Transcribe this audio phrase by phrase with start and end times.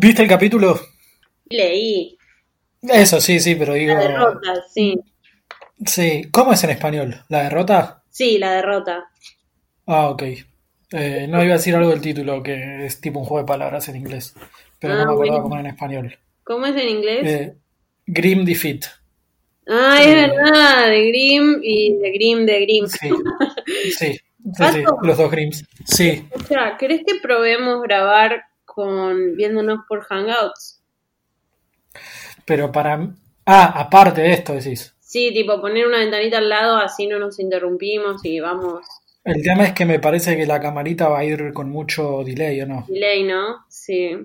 [0.00, 0.80] ¿Viste el capítulo?
[1.50, 2.16] Leí.
[2.82, 3.94] Eso, sí, sí, pero digo.
[3.94, 4.98] La derrota, sí.
[5.84, 6.22] Sí.
[6.30, 7.16] ¿Cómo es en español?
[7.28, 8.02] ¿La derrota?
[8.08, 9.04] Sí, la derrota.
[9.86, 10.22] Ah, ok.
[10.92, 13.88] Eh, no iba a decir algo del título, que es tipo un juego de palabras
[13.88, 14.34] en inglés.
[14.78, 15.42] Pero Ah, no me acordaba bueno.
[15.42, 16.18] cómo era en español.
[16.44, 17.26] ¿Cómo es en inglés?
[17.26, 17.54] Eh,
[18.06, 18.84] Grim Defeat.
[19.68, 22.86] ah, es eh, verdad, de Grimm y de Grimm de Grimm.
[22.86, 23.10] Sí.
[24.56, 25.64] Sí, sí, los dos Grims.
[25.84, 26.26] Sí.
[26.34, 30.82] O sea, ¿querés que probemos grabar con viéndonos por Hangouts?
[32.44, 33.10] Pero para.
[33.46, 34.94] Ah, aparte de esto decís.
[35.00, 38.86] Sí, tipo poner una ventanita al lado, así no nos interrumpimos y vamos.
[39.22, 42.60] El tema es que me parece que la camarita va a ir con mucho delay,
[42.62, 42.86] ¿o no?
[42.88, 43.66] Delay, ¿no?
[43.68, 44.16] Sí.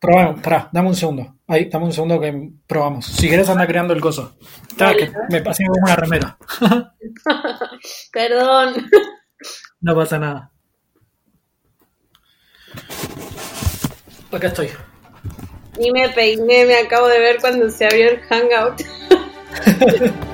[0.00, 1.36] Probamos, pará, dame un segundo.
[1.46, 3.04] Ahí, dame un segundo que probamos.
[3.04, 4.36] Si querés anda creando el coso.
[4.68, 6.38] Está, que me pasé como una remera.
[8.12, 8.88] Perdón.
[9.80, 10.52] No pasa nada.
[14.32, 14.70] Acá estoy.
[15.76, 18.80] Ni me peiné, me acabo de ver cuando se abrió el Hangout.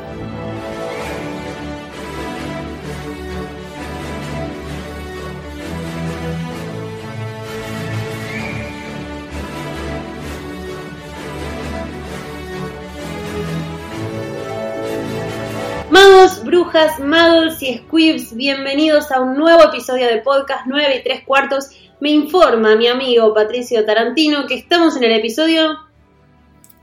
[15.91, 21.25] Magos, brujas, muggles y squibs, bienvenidos a un nuevo episodio de podcast 9 y 3
[21.25, 21.70] cuartos.
[22.00, 25.78] Me informa mi amigo Patricio Tarantino que estamos en el episodio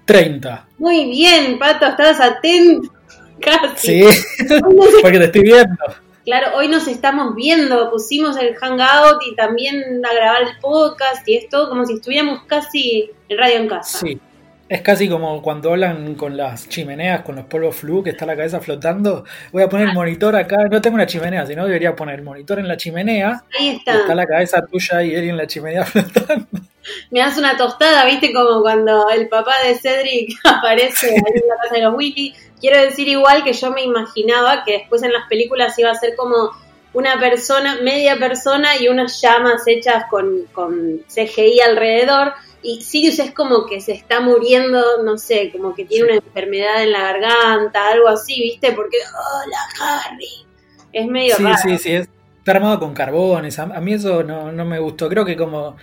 [0.05, 0.67] 30.
[0.79, 2.89] muy bien, Pato, estabas atento.
[3.39, 4.03] Casi.
[4.03, 5.75] Sí, nos- porque te estoy viendo.
[6.25, 11.35] claro, hoy nos estamos viendo, pusimos el hangout y también a grabar el podcast y
[11.37, 13.99] esto como si estuviéramos casi en radio en casa.
[13.99, 14.19] Sí.
[14.73, 18.35] Es casi como cuando hablan con las chimeneas, con los polvos flu, que está la
[18.35, 19.23] cabeza flotando.
[19.51, 20.67] Voy a poner el monitor acá.
[20.67, 23.43] No tengo una chimenea, sino debería poner el monitor en la chimenea.
[23.55, 23.99] Ahí está.
[23.99, 26.47] Está la cabeza tuya y él en la chimenea flotando.
[27.11, 31.55] Me das una tostada, viste como cuando el papá de Cedric aparece ahí en la
[31.61, 32.33] casa de los Willy.
[32.59, 36.15] Quiero decir igual que yo me imaginaba que después en las películas iba a ser
[36.15, 36.49] como
[36.93, 42.33] una persona, media persona y unas llamas hechas con, con CGI alrededor.
[42.63, 46.81] Y Sirius es como que se está muriendo, no sé, como que tiene una enfermedad
[46.83, 48.71] en la garganta, algo así, ¿viste?
[48.71, 49.57] Porque, hola
[50.07, 50.45] Harry.
[50.93, 51.57] Es medio Sí, raro.
[51.61, 51.91] sí, sí.
[51.93, 53.59] es- está armado con carbones.
[53.59, 55.09] A, a mí eso no, no me gustó.
[55.09, 55.75] Creo que como.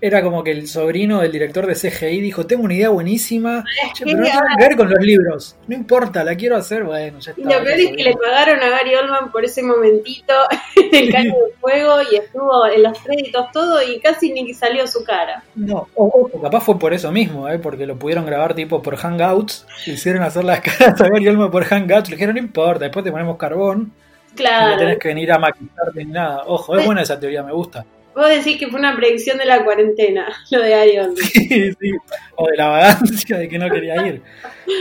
[0.00, 3.64] Era como que el sobrino del director de CGI dijo: Tengo una idea buenísima.
[3.94, 5.56] Che, pero no tiene nada que ver con los libros.
[5.66, 6.84] No importa, la quiero hacer.
[6.84, 7.58] Bueno, ya Y está.
[7.58, 10.32] lo peor es que le pagaron a Gary Oldman por ese momentito
[10.76, 14.86] en el caño de fuego y estuvo en los créditos todo y casi ni salió
[14.86, 15.42] su cara.
[15.56, 17.58] No, o, o capaz fue por eso mismo, ¿eh?
[17.58, 19.66] porque lo pudieron grabar tipo por Hangouts.
[19.86, 22.08] Hicieron hacer las caras a Gary Oldman por Hangouts.
[22.10, 23.92] Le dijeron: No importa, después te ponemos carbón.
[24.30, 24.76] No Claro.
[24.78, 26.44] tenés que venir a maquillarte ni nada.
[26.46, 27.84] Ojo, es buena esa teoría, me gusta.
[28.18, 31.16] Vos decís que fue una predicción de la cuarentena, lo de Oldman.
[31.32, 31.92] Sí, sí.
[32.34, 34.20] O de la vagancia de que no quería ir.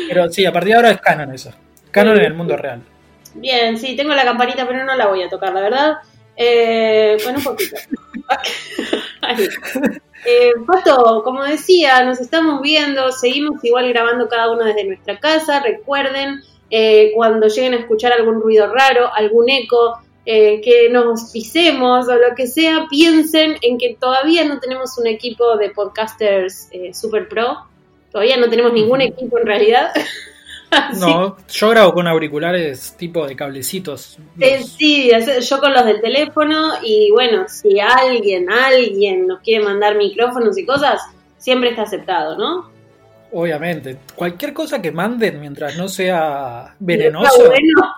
[0.10, 1.52] Pero sí, a partir de ahora es canon eso.
[1.92, 2.82] Canon en el mundo real.
[3.36, 5.98] Bien, sí, tengo la campanita, pero no la voy a tocar, la verdad.
[6.36, 7.78] Eh, bueno, un poquito.
[10.26, 15.62] Eh, Pato, como decía, nos estamos viendo, seguimos igual grabando cada uno desde nuestra casa.
[15.62, 22.06] Recuerden, eh, cuando lleguen a escuchar algún ruido raro, algún eco, eh, que nos pisemos
[22.10, 26.94] o lo que sea, piensen en que todavía no tenemos un equipo de podcasters eh,
[26.94, 27.60] super pro.
[28.12, 29.92] Todavía no tenemos ningún equipo en realidad.
[30.70, 34.18] Así No, yo grabo con auriculares tipo de cablecitos.
[34.38, 35.10] Eh, sí,
[35.50, 40.66] yo con los del teléfono y bueno, si alguien, alguien nos quiere mandar micrófonos y
[40.66, 41.04] cosas,
[41.38, 42.70] siempre está aceptado, ¿no?
[43.32, 43.98] Obviamente.
[44.14, 47.46] Cualquier cosa que manden mientras no sea venenoso.
[47.46, 47.96] bueno,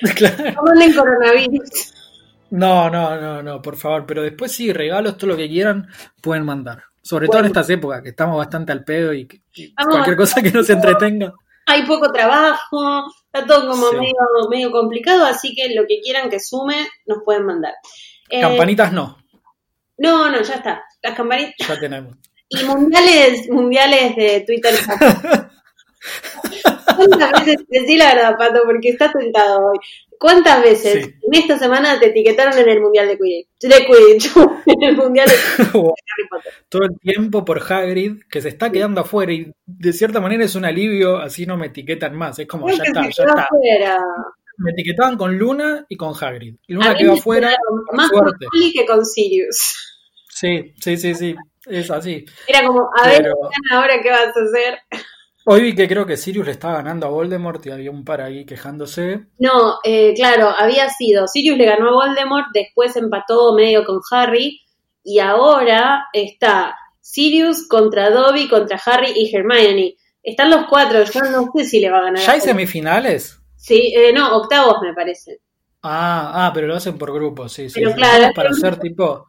[0.14, 0.62] Claro.
[0.62, 1.94] no coronavirus.
[2.50, 4.04] No, no, no, no, por favor.
[4.06, 5.88] Pero después sí, regalos, todo lo que quieran,
[6.20, 6.82] pueden mandar.
[7.02, 9.26] Sobre todo en estas épocas, que estamos bastante al pedo y,
[9.74, 11.32] cualquier cosa que nos entretenga.
[11.66, 13.96] Hay poco trabajo, está todo como Sí.
[13.96, 17.74] medio, medio complicado, así que lo que quieran que sume, nos pueden mandar.
[18.28, 19.16] Eh, Campanitas no,
[20.00, 20.82] no, no, ya está.
[21.02, 21.68] Las campanitas.
[21.68, 22.16] ya tenemos.
[22.48, 24.74] Y mundiales, mundiales de Twitter.
[27.08, 29.78] ¿Cuántas veces, decí la verdad, Pato, porque está tentado hoy.
[30.18, 31.14] ¿Cuántas veces Sí.
[31.22, 33.48] en esta semana te etiquetaron en el mundial de Quidditch?
[33.60, 34.30] De Quidditch,
[34.66, 36.52] en el mundial de Harry Potter.
[36.68, 40.54] todo el tiempo por Hagrid, que se está quedando afuera y de cierta manera es
[40.54, 42.38] un alivio, así no me etiquetan más.
[42.38, 43.42] Es como, ya está, ya está.
[43.44, 43.98] afuera.
[44.58, 46.56] Me etiquetaban con Luna y con Hagrid.
[46.68, 47.56] Luna quedó afuera,
[47.94, 48.24] más con.
[48.26, 49.74] Molly que con Sirius.
[50.28, 51.34] Sí, sí, sí, sí,
[51.66, 52.26] es así.
[52.46, 53.32] Era como, a ver,
[53.72, 54.78] ahora qué vas a hacer.
[55.52, 58.20] Hoy vi que creo que Sirius le estaba ganando a Voldemort y había un par
[58.20, 59.26] ahí quejándose.
[59.40, 64.60] No, eh, claro, había sido, Sirius le ganó a Voldemort, después empató medio con Harry,
[65.02, 69.96] y ahora está Sirius contra Dobby, contra Harry y Hermione.
[70.22, 72.22] Están los cuatro, yo no sé si le va a ganar.
[72.22, 73.40] ¿Ya hay semifinales?
[73.56, 75.40] Sí, eh, no, octavos me parece.
[75.82, 77.80] Ah, ah, pero lo hacen por grupos, sí, sí.
[77.80, 79.26] Pero claro, para hacer tipo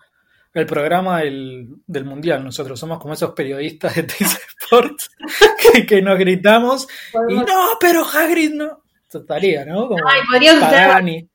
[0.53, 2.43] el programa del, del, mundial.
[2.43, 5.11] Nosotros somos como esos periodistas de Teis Sports
[5.73, 6.87] que, que, nos gritamos
[7.29, 8.83] y no, pero Hagrid no.
[9.07, 9.87] Eso estaría, ¿no?
[9.87, 11.27] Como Ay, podríamos hacer...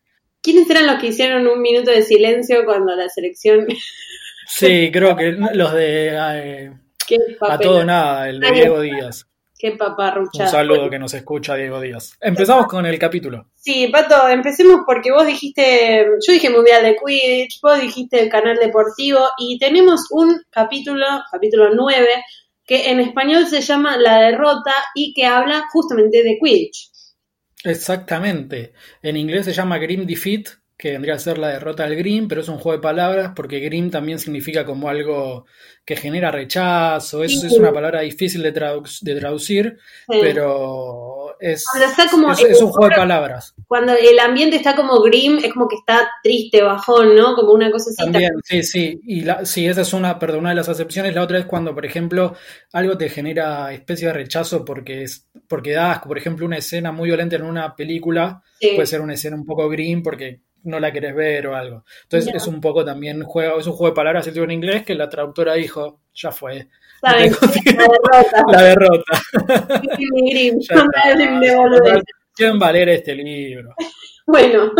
[0.42, 3.66] ¿Quiénes eran los que hicieron un minuto de silencio cuando la selección...
[4.46, 6.72] sí, creo que los de eh,
[7.40, 9.26] A Todo Nada, el de Diego Díaz.
[9.58, 10.44] Qué paparruchada.
[10.44, 12.16] Un saludo que nos escucha Diego Díaz.
[12.20, 13.46] Empezamos con el capítulo.
[13.54, 18.58] Sí, Pato, empecemos porque vos dijiste, yo dije Mundial de Quidditch, vos dijiste el canal
[18.58, 22.06] deportivo y tenemos un capítulo, capítulo 9,
[22.66, 26.90] que en español se llama La derrota y que habla justamente de Quidditch.
[27.64, 28.74] Exactamente.
[29.02, 32.42] En inglés se llama Grim Defeat, que vendría a ser la derrota del Grim, pero
[32.42, 35.46] es un juego de palabras porque Grim también significa como algo
[35.86, 41.64] que genera rechazo, es, es una palabra difícil de, de traducir, pero es,
[42.10, 43.54] como es, un juego de palabras.
[43.68, 47.34] Cuando el ambiente está como Grim, es como que está triste, bajón, ¿no?
[47.34, 48.02] Como una cosa así.
[48.02, 51.22] También, sí, sí, y la, sí, esa es una, perdón, una de las acepciones, la
[51.22, 52.34] otra es cuando, por ejemplo,
[52.72, 57.08] algo te genera especie de rechazo porque es porque das, por ejemplo, una escena muy
[57.08, 61.14] violenta en una película, puede ser una escena un poco Grim porque no la querés
[61.14, 61.84] ver o algo.
[62.02, 65.08] Entonces es un poco también juego, es un juego de palabras en inglés que la
[65.08, 66.68] traductora dijo, ya fue.
[67.02, 67.52] La derrota.
[68.50, 69.20] La derrota.
[72.34, 73.74] ¿Quién va a leer este libro?
[74.26, 74.72] Bueno,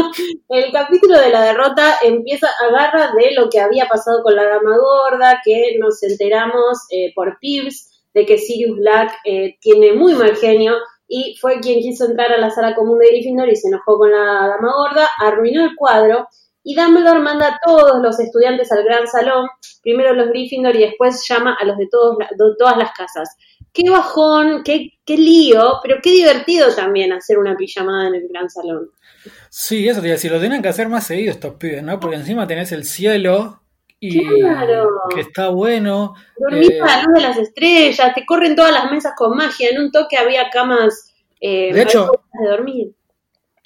[0.48, 4.76] el capítulo de la derrota empieza, agarra de lo que había pasado con la dama
[4.76, 10.36] gorda, que nos enteramos eh, por Pips de que Sirius Black eh, tiene muy mal
[10.36, 10.74] genio,
[11.08, 14.10] y fue quien quiso entrar a la sala común de Gryffindor y se enojó con
[14.10, 16.28] la dama gorda, arruinó el cuadro
[16.62, 19.48] y Dumbledore manda a todos los estudiantes al gran salón,
[19.82, 23.36] primero los Gryffindor y después llama a los de, todas las casas.
[23.72, 28.50] Qué bajón, qué, qué lío, pero qué divertido también hacer una pijamada en el gran
[28.50, 28.90] salón.
[29.48, 32.00] Sí, eso te iba a decir, lo tienen que hacer más seguido estos pibes, ¿no?
[32.00, 33.62] Porque encima tenés el cielo
[34.08, 36.14] y que está bueno.
[36.38, 39.70] Dormís eh, a la luz de las estrellas, te corren todas las mesas con magia.
[39.70, 42.92] En un toque había camas eh, de hecho, de dormir.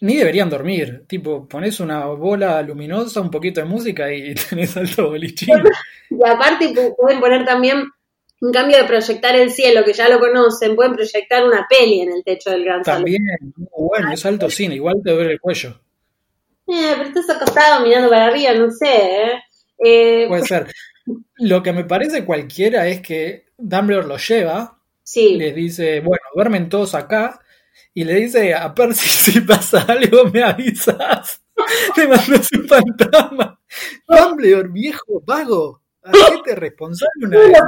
[0.03, 1.05] Ni deberían dormir.
[1.07, 5.63] Tipo, pones una bola luminosa, un poquito de música y tenés alto bolichín.
[6.11, 7.85] y aparte pueden poner también
[8.41, 12.13] un cambio de proyectar el cielo, que ya lo conocen, pueden proyectar una peli en
[12.13, 13.23] el techo del gran También,
[13.77, 15.79] bueno, es alto cine, igual te duele el cuello.
[16.67, 19.43] Eh, pero estás acostado mirando para arriba, no sé, ¿eh?
[19.85, 20.73] Eh, Puede ser.
[21.39, 25.37] Lo que me parece cualquiera es que Dumbledore lo lleva, sí.
[25.37, 27.41] les dice, bueno, duermen todos acá,
[27.95, 31.43] y le dice a Percy, si pasa algo me avisas.
[31.97, 33.61] Me mandas un fantasma.
[34.09, 35.83] Dumbledore, viejo, vago.
[36.03, 37.59] Hacete responsable una vez.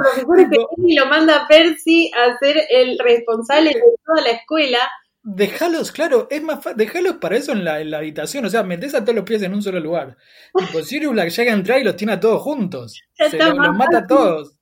[0.77, 4.79] y lo manda a Percy a ser el responsable de toda la escuela
[5.25, 8.61] Dejalos, claro, es más fácil, dejalos para eso en la, en la, habitación, o sea,
[8.63, 10.17] metés a todos los pies en un solo lugar.
[10.53, 12.99] Tipo, Sirius Black llega a entrar y los tiene a todos juntos.
[13.13, 14.57] Se los, mata a todos.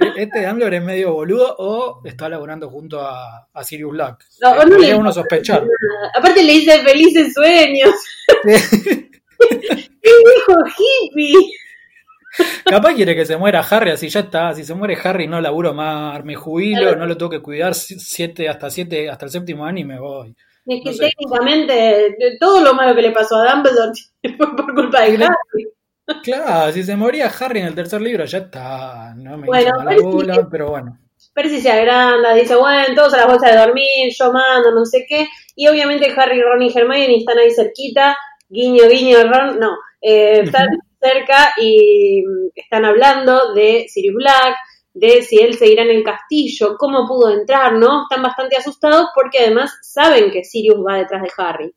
[0.00, 4.24] E, este Dumbledore es medio boludo o está laborando junto a, a Sirius Black.
[4.40, 5.62] No, no le uno sospechar.
[6.14, 7.90] Aparte le dice felices sueños.
[9.38, 11.34] ¿Qué dijo hippie?
[12.64, 14.54] Capaz quiere que se muera Harry, así ya está.
[14.54, 18.48] Si se muere Harry, no laburo más, me jubilo, no lo tengo que cuidar siete,
[18.48, 20.34] hasta siete, hasta el séptimo año y me voy.
[20.66, 23.92] Es que técnicamente todo lo malo que le pasó a Dumbledore
[24.36, 25.68] fue por culpa de Harry.
[26.22, 29.14] Claro, si se moría Harry en el tercer libro, ya está.
[29.16, 30.98] No me bueno, la bola, pero bueno.
[31.34, 35.06] Percy se agranda, dice, bueno, todos a la bolsa de dormir, yo mando, no sé
[35.08, 35.28] qué.
[35.54, 38.16] Y obviamente Harry, Ron y Hermione están ahí cerquita.
[38.48, 39.76] Guiño, guiño, Ron, no.
[40.00, 40.68] Eh, están
[41.00, 44.56] cerca y mm, están hablando de Sirius Black,
[44.94, 48.02] de si él seguirá en el castillo, cómo pudo entrar, ¿no?
[48.02, 51.74] Están bastante asustados porque además saben que Sirius va detrás de Harry.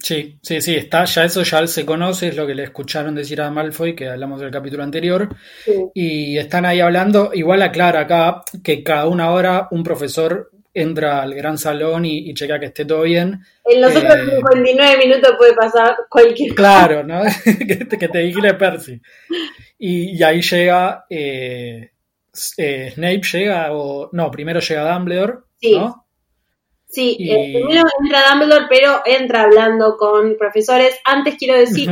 [0.00, 3.40] Sí, sí, sí, está, ya eso ya se conoce, es lo que le escucharon decir
[3.40, 5.28] a Malfoy, que hablamos del capítulo anterior,
[5.92, 11.34] y están ahí hablando, igual aclara acá que cada una hora un profesor entra al
[11.34, 13.40] gran salón y, checa que esté todo bien.
[13.64, 16.56] En los otros 59 eh, minutos puede pasar cualquier cosa.
[16.56, 17.22] Claro, ¿no?
[17.44, 19.00] que, te, que te vigile Percy.
[19.78, 21.90] Y, ahí llega, eh,
[22.56, 25.76] eh, Snape llega, o no, primero llega Dumbledore, sí.
[25.76, 26.04] ¿no?
[26.86, 30.98] Sí, primero entra Dumbledore, pero entra hablando con profesores.
[31.04, 31.90] Antes quiero decir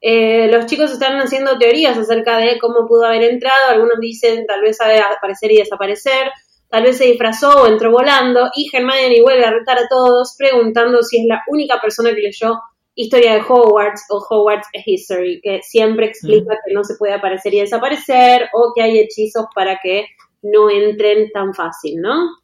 [0.00, 3.70] que los chicos están haciendo teorías acerca de cómo pudo haber entrado.
[3.70, 6.30] Algunos dicen tal vez sabe aparecer y desaparecer
[6.70, 11.02] tal vez se disfrazó o entró volando, y Hermione vuelve a retar a todos preguntando
[11.02, 12.58] si es la única persona que leyó
[12.94, 17.60] Historia de Hogwarts o Hogwarts History, que siempre explica que no se puede aparecer y
[17.60, 20.06] desaparecer o que hay hechizos para que
[20.42, 22.39] no entren tan fácil, ¿no?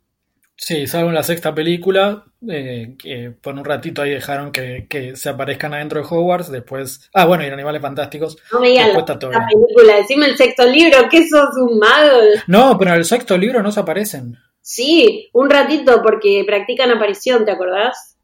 [0.59, 5.29] Sí, salvo en la sexta película, eh, que por un ratito ahí dejaron que, se
[5.29, 7.11] aparezcan adentro de Hogwarts, después...
[7.13, 8.39] Ah, bueno, y Animales Fantásticos.
[8.51, 12.21] No me digas la, película, decime el sexto libro, que sos un mago.
[12.47, 14.39] No, pero en el sexto libro no se aparecen.
[14.63, 18.16] Sí, un ratito porque practican aparición, ¿te acordás?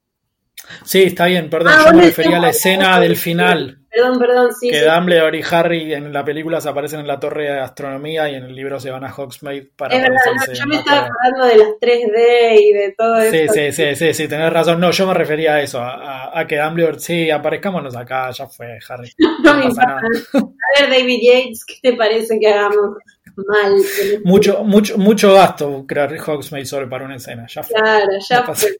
[0.84, 3.78] Sí, está bien, perdón, ah, yo me refería a la escena del final.
[3.90, 4.70] Perdón, perdón, sí.
[4.70, 8.36] Que Dumbledore y Harry en la película se aparecen en la torre de astronomía y
[8.36, 11.56] en el libro se van a Hogsmeade para Es verdad, yo me estaba hablando de
[11.58, 13.30] las 3D y de todo eso.
[13.30, 14.80] Sí, sí, sí, sí, sí, tenés razón.
[14.80, 19.12] No, yo me refería a eso, a, que Dumbledore, sí, aparezcámonos acá, ya fue, Harry.
[19.42, 20.00] No, pasa nada.
[20.34, 22.98] A ver, David Yates, ¿qué te parece que hagamos?
[23.34, 23.74] Mal.
[24.24, 27.46] Mucho, mucho, mucho gasto crear Hogsmeade solo para una escena.
[27.48, 27.74] Ya fue.
[27.74, 28.76] Claro, ya fue.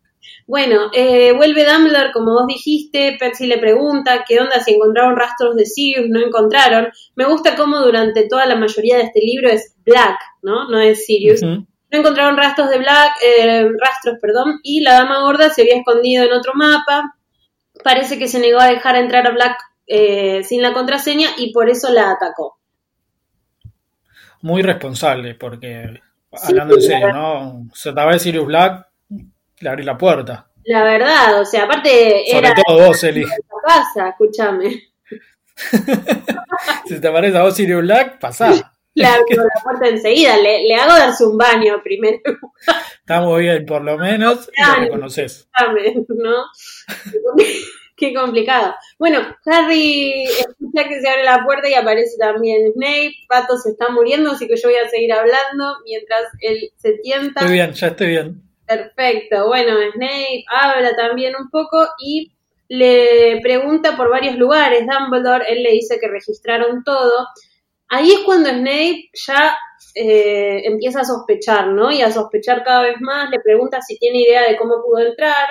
[0.47, 5.57] Bueno, eh, vuelve Dumbledore, como vos dijiste, Percy le pregunta qué onda si encontraron rastros
[5.57, 6.89] de Sirius, no encontraron.
[7.15, 10.69] Me gusta cómo durante toda la mayoría de este libro es Black, ¿no?
[10.69, 11.43] No es Sirius.
[11.43, 16.25] No encontraron rastros de Black, eh, rastros, perdón, y la dama gorda se había escondido
[16.25, 17.15] en otro mapa.
[17.85, 21.69] Parece que se negó a dejar entrar a Black eh, sin la contraseña y por
[21.69, 22.59] eso la atacó.
[24.41, 26.01] Muy responsable, porque
[26.33, 27.69] hablando en serio, ¿no?
[27.75, 28.92] Se estaba de Sirius Black,
[29.63, 30.49] le abrí la puerta.
[30.65, 33.25] La verdad, o sea, aparte Sobre era todo vos, Eli.
[33.67, 34.93] casa, escúchame.
[36.87, 38.53] si te parece a vos Sirius Black, pasá.
[38.95, 42.21] Le abro la puerta enseguida, le, le, hago darse un baño primero.
[43.01, 45.49] Estamos bien, por lo menos, lo reconoces.
[46.09, 46.45] ¿no?
[47.97, 48.75] Qué complicado.
[48.99, 53.15] Bueno, Harry escucha que se abre la puerta y aparece también Snape.
[53.29, 57.41] Pato se está muriendo, así que yo voy a seguir hablando mientras él se tienta.
[57.41, 58.42] Estoy bien, ya estoy bien.
[58.67, 59.47] Perfecto.
[59.49, 62.33] Bueno, Snape habla también un poco y
[62.69, 64.87] le pregunta por varios lugares.
[64.87, 67.27] Dumbledore, él le dice que registraron todo.
[67.89, 69.59] Ahí es cuando Snape ya
[69.95, 71.93] eh, empieza a sospechar, ¿no?
[71.93, 73.29] Y a sospechar cada vez más.
[73.31, 75.49] Le pregunta si tiene idea de cómo pudo entrar.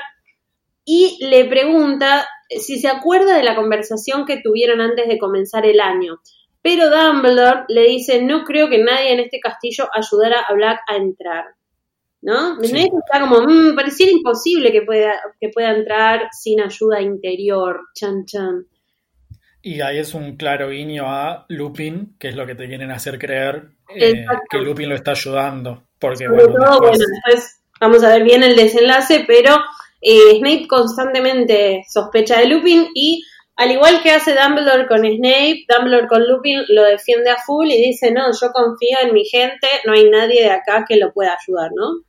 [0.84, 5.80] Y le pregunta si se acuerda de la conversación que tuvieron antes de comenzar el
[5.80, 6.20] año.
[6.64, 10.96] Pero Dumbledore le dice, no creo que nadie en este castillo ayudara a Black a
[10.96, 11.46] entrar.
[12.22, 12.62] ¿No?
[12.62, 18.68] está como, mmm, pareciera imposible que pueda, que pueda entrar sin ayuda interior, chan chan.
[19.64, 23.20] Y ahí es un claro guiño a Lupin, que es lo que te quieren hacer
[23.20, 25.84] creer eh, que Lupin lo está ayudando.
[26.00, 27.62] Porque, bueno, después...
[27.80, 29.56] vamos a ver bien el desenlace, pero
[30.02, 33.24] eh, Snape constantemente sospecha de Lupin y
[33.56, 37.80] al igual que hace Dumbledore con Snape, Dumbledore con Lupin lo defiende a full y
[37.80, 41.38] dice, no, yo confío en mi gente, no hay nadie de acá que lo pueda
[41.40, 42.02] ayudar, ¿no?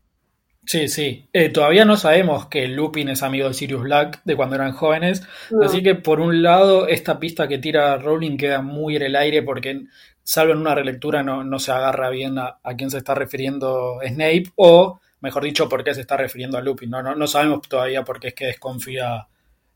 [0.64, 1.28] Sí, sí.
[1.32, 5.22] Eh, todavía no sabemos que Lupin es amigo de Sirius Black de cuando eran jóvenes.
[5.62, 9.42] Así que por un lado, esta pista que tira Rowling queda muy en el aire
[9.42, 9.82] porque,
[10.22, 14.52] salvo en una relectura, no, no se agarra bien a, quién se está refiriendo Snape
[14.54, 16.90] o, mejor dicho, por qué se está refiriendo a Lupin.
[16.90, 19.26] No, no, no sabemos todavía por qué es que desconfía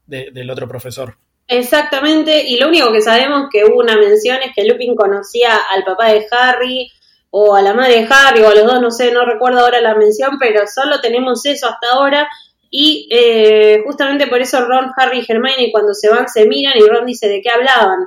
[0.07, 1.17] del otro profesor.
[1.49, 5.85] Exactamente, y lo único que sabemos que hubo una mención es que Lupin conocía al
[5.85, 6.91] papá de Harry
[7.39, 9.79] o a la madre de Harry, o a los dos, no sé, no recuerdo ahora
[9.83, 12.27] la mención, pero solo tenemos eso hasta ahora.
[12.71, 16.89] Y eh, justamente por eso Ron, Harry y Hermione cuando se van se miran y
[16.89, 18.07] Ron dice de qué hablaban.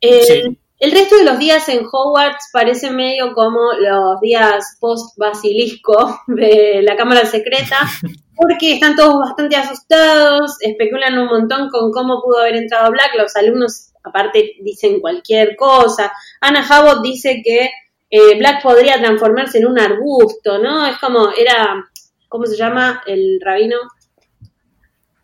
[0.00, 6.96] El, resto de los días en Hogwarts parece medio como los días post-basilisco de la
[6.96, 7.78] Cámara Secreta,
[8.34, 13.36] porque están todos bastante asustados, especulan un montón con cómo pudo haber entrado Black, los
[13.36, 16.12] alumnos aparte dicen cualquier cosa.
[16.40, 17.70] Anna Havot dice que
[18.10, 20.84] eh, Black podría transformarse en un arbusto, ¿no?
[20.86, 21.88] Es como, era,
[22.28, 23.76] ¿cómo se llama el rabino?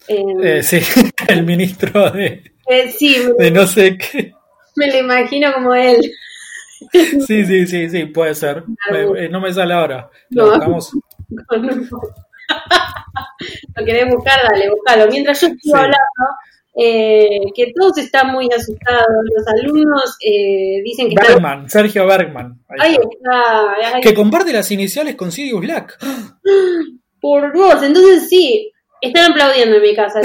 [0.06, 0.78] Em, eh, sí,
[1.28, 4.32] el ministro de, eh, sí, de no sé qué.
[4.76, 6.00] Me lo imagino como él.
[6.92, 8.62] Sí, sí, sí, sí, puede ser.
[9.30, 10.10] no me sale ahora.
[10.30, 10.92] Lo buscamos.
[13.74, 15.10] lo querés buscar, dale, buscalo.
[15.10, 15.96] Mientras yo estoy hablando,
[16.78, 19.06] eh, que todos están muy asustados.
[19.34, 21.14] Los alumnos eh, dicen que.
[21.14, 22.60] Bergman, Sergio Bergman.
[22.78, 24.00] Ahí, está.
[24.00, 25.98] Que comparte las iniciales con Sirius Black.
[27.20, 30.20] Por Dios, entonces sí, están aplaudiendo en mi casa.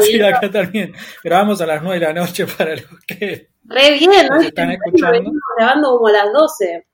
[0.00, 0.94] sí, acá también.
[1.22, 3.48] Grabamos a las 9 de la noche para los que.
[3.64, 4.40] Re bien, ¿no?
[4.40, 5.32] Están escuchando.
[5.58, 6.86] grabando como a las 12.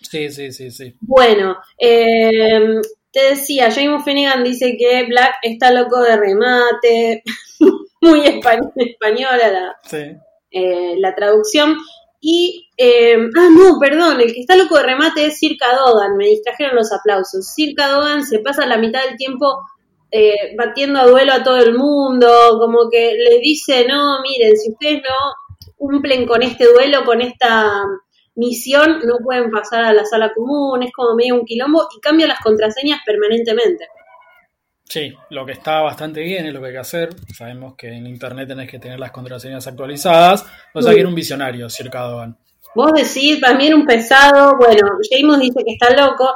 [0.00, 0.94] Sí, sí, sí, sí.
[1.00, 2.80] Bueno, eh,
[3.10, 7.24] te decía, James Finnegan dice que Black está loco de remate.
[8.00, 9.76] Muy española la,
[10.50, 11.76] eh, la traducción.
[12.20, 16.26] Y, eh, ah, no, perdón, el que está loco de remate es Circa Dogan, me
[16.26, 17.52] distrajeron los aplausos.
[17.54, 19.58] Circa Dogan se pasa la mitad del tiempo
[20.10, 22.28] eh, batiendo a duelo a todo el mundo,
[22.58, 27.84] como que les dice, no, miren, si ustedes no cumplen con este duelo, con esta
[28.34, 32.26] misión, no pueden pasar a la sala común, es como medio un quilombo y cambia
[32.26, 33.86] las contraseñas permanentemente.
[34.88, 37.10] Sí, lo que está bastante bien es lo que hay que hacer.
[37.36, 40.46] Sabemos que en internet tenés que tener las contraseñas actualizadas.
[40.72, 42.36] O sea que era un visionario, Sir Cadogan.
[42.74, 44.56] Vos decís, también un pesado.
[44.56, 46.30] Bueno, James dice que está loco.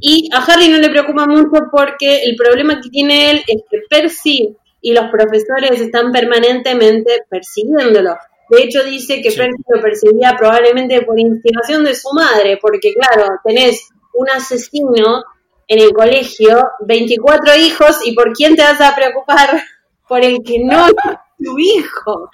[0.00, 3.78] Y a Harry no le preocupa mucho porque el problema que tiene él es que
[3.90, 8.16] Percy y los profesores están permanentemente persiguiéndolo.
[8.48, 13.28] De hecho, dice que Percy lo perseguía probablemente por instigación de su madre, porque claro,
[13.44, 15.24] tenés un asesino
[15.68, 19.62] en el colegio, 24 hijos, ¿y por quién te vas a preocupar?
[20.08, 20.94] Por el que no es
[21.36, 22.30] tu hijo.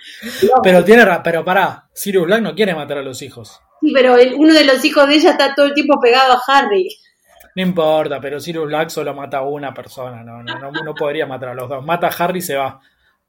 [0.63, 3.61] Pero tiene pero pará, Sirius Black no quiere matar a los hijos.
[3.81, 6.89] Sí, pero uno de los hijos de ella está todo el tiempo pegado a Harry.
[7.57, 11.49] No importa, pero Sirius Black solo mata a una persona, no, no, no, podría matar
[11.49, 11.85] a los dos.
[11.85, 12.79] Mata a Harry y se va.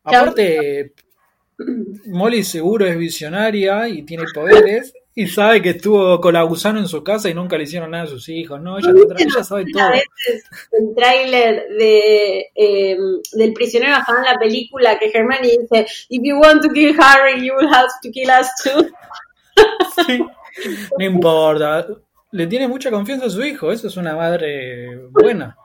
[0.04, 0.94] Aparte,
[2.06, 6.90] Molly seguro es visionaria y tiene poderes y sabe que estuvo con la gusano en
[6.90, 8.78] su casa y nunca le hicieron nada a sus hijos, ¿no?
[8.78, 9.90] Ella, ella sabe todo.
[9.94, 12.98] el tráiler de, eh,
[13.32, 17.54] del prisionero en la película que Hermione dice, if you want to kill Harry, you
[17.56, 18.90] will have to kill us too.
[20.98, 21.86] No importa,
[22.32, 25.58] le tiene mucha confianza a su hijo, eso es una madre buena.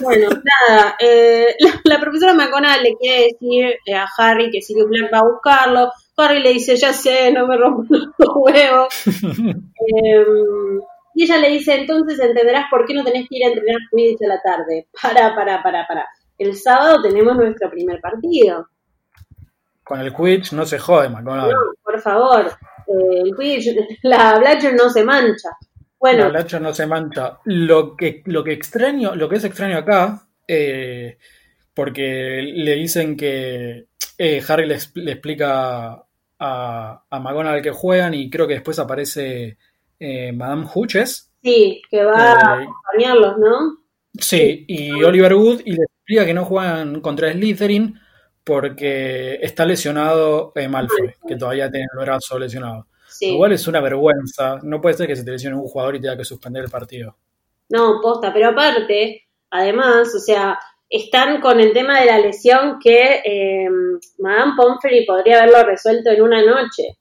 [0.00, 1.54] Bueno, nada, eh,
[1.84, 5.90] la, profesora McGonagall le quiere decir eh, a Harry que Sirius Black va a buscarlo.
[6.16, 7.84] Harry le dice, ya sé, no me rompo
[8.18, 8.88] los huevos.
[10.04, 10.80] Em,
[11.14, 14.26] y ella le dice, entonces entenderás por qué no tenés que ir a entrenar a
[14.28, 14.88] la tarde.
[15.02, 16.08] Para, para, para, para.
[16.38, 18.68] El sábado tenemos nuestro primer partido.
[19.82, 21.50] Con el Quidditch no se jode, McGonagall.
[21.50, 22.46] No, por favor.
[22.86, 25.50] Eh, el Quidditch, la Blatcher no se mancha.
[25.98, 26.30] Bueno.
[26.30, 27.38] La no se mancha.
[27.44, 31.18] Lo que, lo que extraño, lo que es extraño acá, eh,
[31.74, 33.86] porque le dicen que
[34.18, 36.04] eh, Harry le, explica
[36.38, 39.58] a, a McGonagall que juegan y creo que después aparece
[39.98, 41.30] eh, Madame Hutches.
[41.42, 43.78] Sí, que va a acompañarlos, ¿no?
[44.18, 47.98] Sí, y Oliver Wood y le explica que no juegan contra Slytherin
[48.42, 52.86] porque está lesionado Malfoy, que todavía tiene el brazo lesionado.
[53.20, 54.58] Igual es una vergüenza.
[54.62, 57.16] No puede ser que se te lesione un jugador y tenga que suspender el partido.
[57.68, 60.58] No, posta, pero aparte, además, o sea,
[60.90, 63.68] están con el tema de la lesión que eh,
[64.18, 66.98] Madame Pomfrey podría haberlo resuelto en una noche.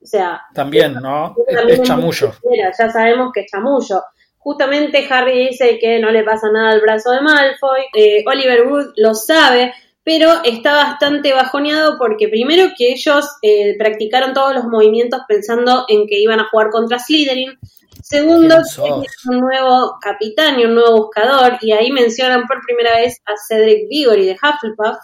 [0.00, 1.34] O sea, también, ¿no?
[1.48, 2.32] Es, chamullo.
[2.56, 4.04] Ya sabemos que es chamullo.
[4.38, 7.80] Justamente Harry dice que no le pasa nada al brazo de Malfoy.
[7.92, 9.74] Eh, Oliver Wood lo sabe,
[10.06, 16.06] pero está bastante bajoneado porque primero que ellos eh, practicaron todos los movimientos pensando en
[16.06, 17.58] que iban a jugar contra Slytherin,
[18.04, 22.94] segundo que es un nuevo capitán y un nuevo buscador, y ahí mencionan por primera
[22.98, 24.96] vez a Cedric Diggory de Hufflepuff.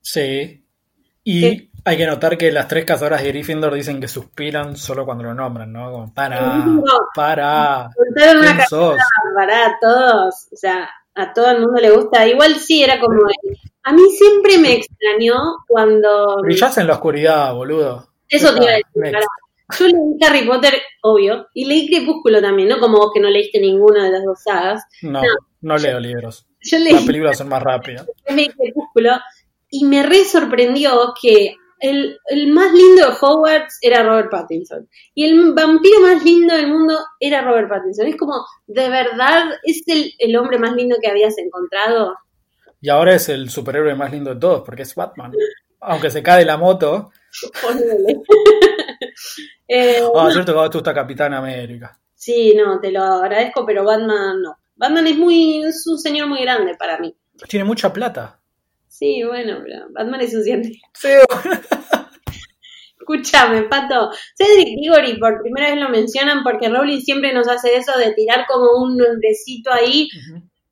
[0.00, 0.64] Sí,
[1.22, 5.24] y hay que notar que las tres cazadoras de Gryffindor dicen que suspiran solo cuando
[5.24, 5.92] lo nombran, ¿no?
[5.92, 6.64] Como, para,
[7.14, 7.90] para,
[9.36, 12.26] para todos, o sea, a todo el mundo le gusta.
[12.26, 13.20] Igual sí, era como
[13.88, 15.34] a mí siempre me extrañó
[15.66, 16.42] cuando.
[16.42, 18.06] Brillás en la oscuridad, boludo.
[18.28, 19.18] Eso te iba a decir,
[19.78, 22.80] Yo leí Harry Potter, obvio, y leí Crepúsculo también, ¿no?
[22.80, 24.84] Como vos que no leíste ninguna de las dos sagas.
[25.00, 25.22] No,
[25.62, 26.46] no, leo libros.
[26.60, 28.06] Yo leí, Las películas son más rápidas.
[28.28, 29.12] Leí Crepúsculo
[29.70, 34.86] y me re sorprendió que el, el, más lindo de Hogwarts era Robert Pattinson.
[35.14, 38.06] Y el vampiro más lindo del mundo era Robert Pattinson.
[38.06, 42.16] Es como, ¿de verdad es el, el hombre más lindo que habías encontrado?
[42.80, 45.32] Y ahora es el superhéroe más lindo de todos, porque es Batman.
[45.80, 47.10] Aunque se cae de la moto.
[49.68, 51.98] eh, oh, cierto que tú estás Capitán América.
[52.14, 54.58] Sí, no, te lo agradezco, pero Batman no.
[54.76, 57.14] Batman es muy, es un señor muy grande para mí.
[57.48, 58.40] Tiene mucha plata.
[58.86, 60.88] Sí, bueno, pero Batman es un científico.
[61.00, 61.08] Sí,
[63.00, 64.10] Escúchame, Pato.
[64.36, 68.44] Cedric Diggory por primera vez lo mencionan porque Rowling siempre nos hace eso de tirar
[68.46, 70.10] como un besito ahí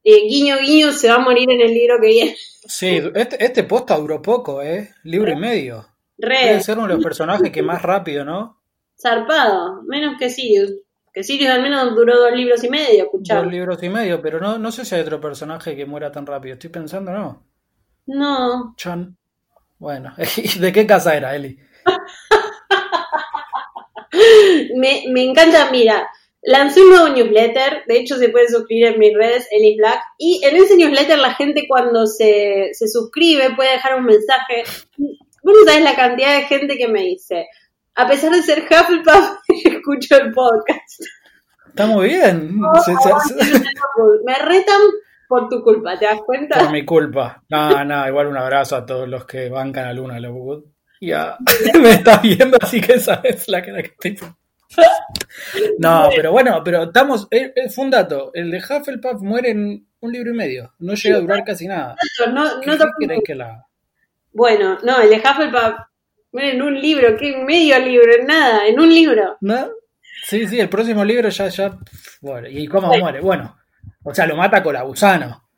[0.08, 2.36] eh, guiño guiño se va a morir en el libro que viene.
[2.68, 4.94] Sí, este, este posta duró poco, ¿eh?
[5.02, 5.84] Libro y medio.
[6.16, 8.62] Debe ser uno de los personajes que más rápido, ¿no?
[8.96, 10.74] Zarpado, menos que Sirius.
[11.12, 13.42] Que Sirius al menos duró dos libros y medio, escuchá.
[13.42, 16.24] Dos libros y medio, pero no, no sé si hay otro personaje que muera tan
[16.24, 16.54] rápido.
[16.54, 17.42] Estoy pensando, ¿no?
[18.06, 18.74] No.
[18.76, 19.16] Chan.
[19.76, 20.14] Bueno,
[20.60, 21.58] de qué casa era, Eli?
[24.76, 26.08] me, me encanta, mira,
[26.46, 30.40] Lancé un nuevo newsletter, de hecho se puede suscribir en mis redes, Ellie Black, y
[30.44, 34.62] en ese newsletter la gente cuando se, se suscribe puede dejar un mensaje.
[34.96, 37.48] Vos no sabés la cantidad de gente que me dice,
[37.96, 41.02] a pesar de ser Hufflepuff, escucho el podcast.
[41.66, 42.60] Está muy bien.
[44.24, 44.80] me retan
[45.28, 46.60] por tu culpa, ¿te das cuenta?
[46.60, 47.42] Por mi culpa.
[47.48, 50.64] Nada, nada, igual un abrazo a todos los que bancan a Luna Lovegood.
[51.00, 51.36] Ya
[51.80, 54.28] me estás viendo, así que esa es la cara que estoy.
[55.78, 57.28] No, pero bueno, pero estamos.
[57.30, 58.30] Eh, eh, fue un dato.
[58.34, 60.72] El de Hufflepuff muere en un libro y medio.
[60.78, 61.96] No llega a durar casi nada.
[62.32, 63.66] No, ¿Qué, no qué querés que la.?
[64.32, 65.74] Bueno, no, el de Hufflepuff
[66.32, 67.16] muere en un libro.
[67.16, 68.14] ¿Qué medio libro?
[68.18, 69.36] En nada, en un libro.
[69.40, 69.68] ¿No?
[70.24, 71.48] Sí, sí, el próximo libro ya.
[71.48, 71.78] ya
[72.20, 73.20] bueno, ¿Y cómo muere?
[73.20, 73.56] Bueno,
[74.02, 75.48] o sea, lo mata con la gusano.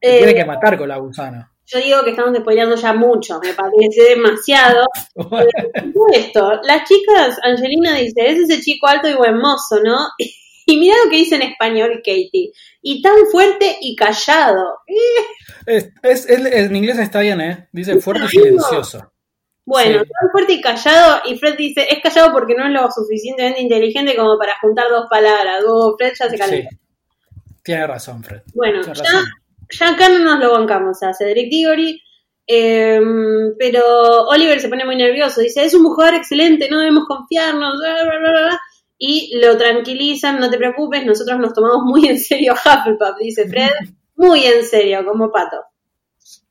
[0.00, 1.50] Eh, Tiene que matar con la gusano.
[1.66, 4.86] Yo digo que estamos spoileando ya mucho, me parece demasiado.
[5.16, 5.46] Eh,
[6.14, 9.98] esto, las chicas, Angelina dice, es ese chico alto y buen mozo, ¿no?
[10.66, 12.50] Y mira lo que dice en español Katie.
[12.80, 14.78] Y tan fuerte y callado.
[15.66, 17.68] es, es- es- en inglés está bien, ¿eh?
[17.70, 19.12] Dice fuerte y silencioso.
[19.66, 20.08] Bueno, Sí.
[20.20, 21.20] tan fuerte y callado.
[21.26, 25.06] Y Fred dice, es callado porque no es lo suficientemente inteligente como para juntar dos
[25.10, 25.62] palabras.
[25.66, 26.38] Oh, Fred ya se Sí.
[26.38, 26.76] calentó.
[27.62, 28.40] Tiene razón, Fred.
[28.54, 29.24] Bueno, Tiene ya, razón.
[29.70, 32.00] Ya acá no nos lo bancamos a Cedric Diggory.
[32.46, 33.00] eh,
[33.58, 33.82] pero
[34.28, 35.40] Oliver se pone muy nervioso.
[35.40, 37.74] Dice, es un jugador excelente, no debemos confiarnos.
[37.80, 38.60] bla, bla, bla, bla.
[38.98, 43.48] Y lo tranquilizan, no te preocupes, nosotros nos tomamos muy en serio a Hufflepuff, dice
[43.48, 43.70] Fred.
[44.16, 45.56] Muy en serio, como pato.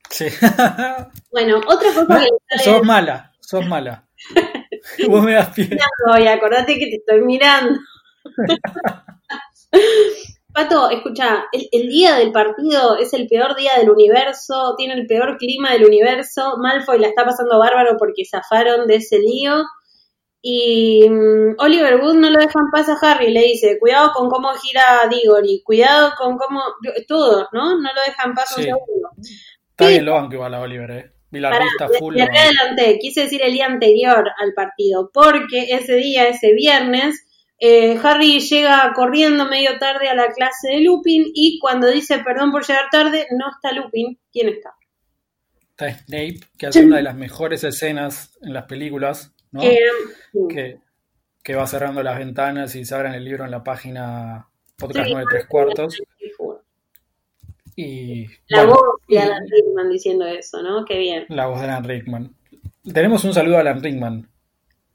[0.10, 0.26] Sí.
[1.32, 4.06] Bueno, otra cosa que sale sos mala, sos mala.
[5.08, 5.69] Vos me das pie.
[6.13, 7.80] Oye, acordate que te estoy mirando.
[10.54, 15.08] Pato, escucha, el, el día del partido es el peor día del universo, tiene el
[15.08, 16.58] peor clima del universo.
[16.60, 19.63] Malfoy la está pasando bárbaro porque zafaron de ese lío.
[20.46, 24.30] Y mm, Oliver Wood no lo deja en paz a Harry, le dice, cuidado con
[24.30, 26.62] cómo gira Diggory, cuidado con cómo...
[27.08, 27.78] Todos, ¿no?
[27.80, 28.63] No lo dejan un Sí.
[28.63, 29.10] segundo.
[29.72, 31.13] Está bien lo banco igual a Oliver, ¿eh?
[31.42, 31.66] Pará,
[31.98, 32.16] full.
[32.20, 37.26] adelanté, quise decir el día anterior al partido, porque ese día, ese viernes,
[37.60, 42.52] eh, Harry llega corriendo medio tarde a la clase de Lupin y cuando dice perdón
[42.52, 44.20] por llegar tarde, no está Lupin.
[44.32, 44.76] ¿Quién está?
[45.72, 49.63] Está Snape, que hace una de las mejores escenas en las películas, ¿no?
[49.63, 49.80] Eh,
[50.50, 50.78] que,
[51.44, 55.12] que va cerrando las ventanas y se abren el libro en la página podcast Sí.
[55.13, 56.02] 9 3 cuartos.
[57.76, 60.86] Y La bueno, voz de Alan Rickman diciendo eso, ¿no?
[60.86, 61.26] Qué bien.
[61.30, 62.36] la voz de Alan Rickman.
[62.94, 64.30] Tenemos un saludo a Alan Rickman.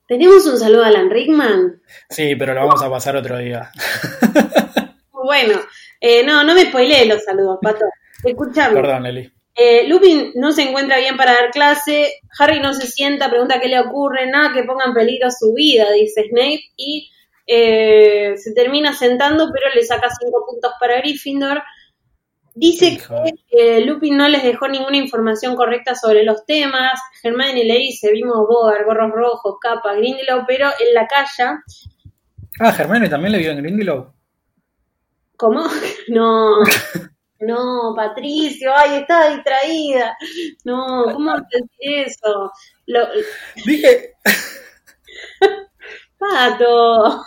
[0.09, 1.83] ¿Tenemos un saludo a Alan Rickman?
[2.09, 3.71] Sí, pero lo vamos a pasar otro día.
[5.21, 5.61] Bueno,
[6.01, 7.85] eh, no, no me spoileé los saludos, Pato.
[8.25, 8.81] Escuchame.
[8.81, 9.31] Perdón, Eli.
[9.55, 13.69] Eh, Lupin no se encuentra bien para dar clase, Harry no se sienta, pregunta qué
[13.69, 17.11] le ocurre, nada que ponga en peligro su vida, dice Snape, y
[17.47, 21.63] eh, se termina sentando, pero le saca cinco puntos para Gryffindor.
[22.59, 27.01] Dice que eh, Lupin no les dejó ninguna información correcta sobre los temas.
[27.23, 31.61] Hermione le dice, vimos Bogart, gorros rojos, capa, Grindelow, pero en la calle,
[32.61, 34.13] Ah, Germán también le vio en Grindelow.
[35.39, 35.65] ¿cómo?
[36.09, 36.57] No,
[37.41, 40.17] no, Patricio, ay, estaba distraída.
[40.65, 42.51] No, ¿cómo decir eso?
[42.87, 43.07] Lo,
[43.65, 44.15] Dije,
[46.19, 47.23] Pato.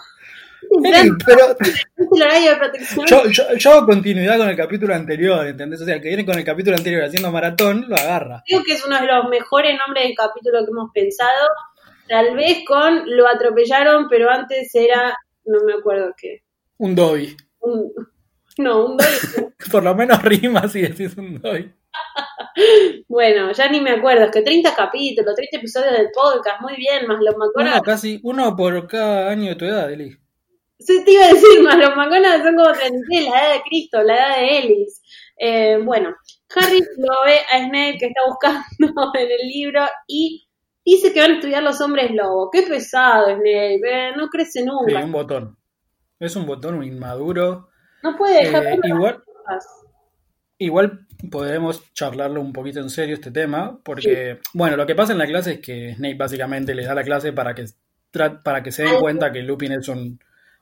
[1.26, 3.06] Pero Es el horario de protección.
[3.06, 5.82] yo, yo, yo hago continuidad con el capítulo anterior, ¿entendés?
[5.82, 8.44] O sea, el que viene con el capítulo anterior haciendo maratón, lo agarra.
[8.48, 11.48] Creo que es uno de los mejores nombres del capítulo que hemos pensado.
[12.08, 16.44] Tal vez con lo atropellaron, pero antes era, no me acuerdo qué.
[16.78, 17.36] Un doy.
[17.60, 17.92] Un,
[18.58, 19.08] no, un doy.
[19.72, 21.74] Por lo menos rima si decís un doy.
[23.08, 24.26] Bueno, ya ni me acuerdo.
[24.26, 27.82] Es que 30 capítulos, 30 episodios del podcast, muy bien, más los Uno McGonagall.
[27.82, 30.18] casi, uno por cada año de tu edad, Eli.
[30.82, 31.90] Sí, te iba a decir, más los
[32.44, 35.02] son como 33, la edad de Cristo, la edad de Ellis.
[35.38, 36.16] Eh, bueno,
[36.56, 40.48] Harry lo ve a Snape que está buscando en el libro y
[40.86, 42.50] dice que van a estudiar los hombres lobos.
[42.52, 45.04] Qué pesado, Snape, eh, no crece Sí, nunca.
[45.04, 45.58] un botón.
[46.20, 47.70] Es un botón un inmaduro.
[48.04, 49.24] No puede dejar Eh, ver las igual,
[50.58, 55.20] igual podemos charlarlo un poquito en serio este tema, porque, bueno, lo que pasa en
[55.20, 57.66] la clase es que Snape básicamente les da la clase para que,
[58.44, 60.20] para que se den cuenta que Lupin es un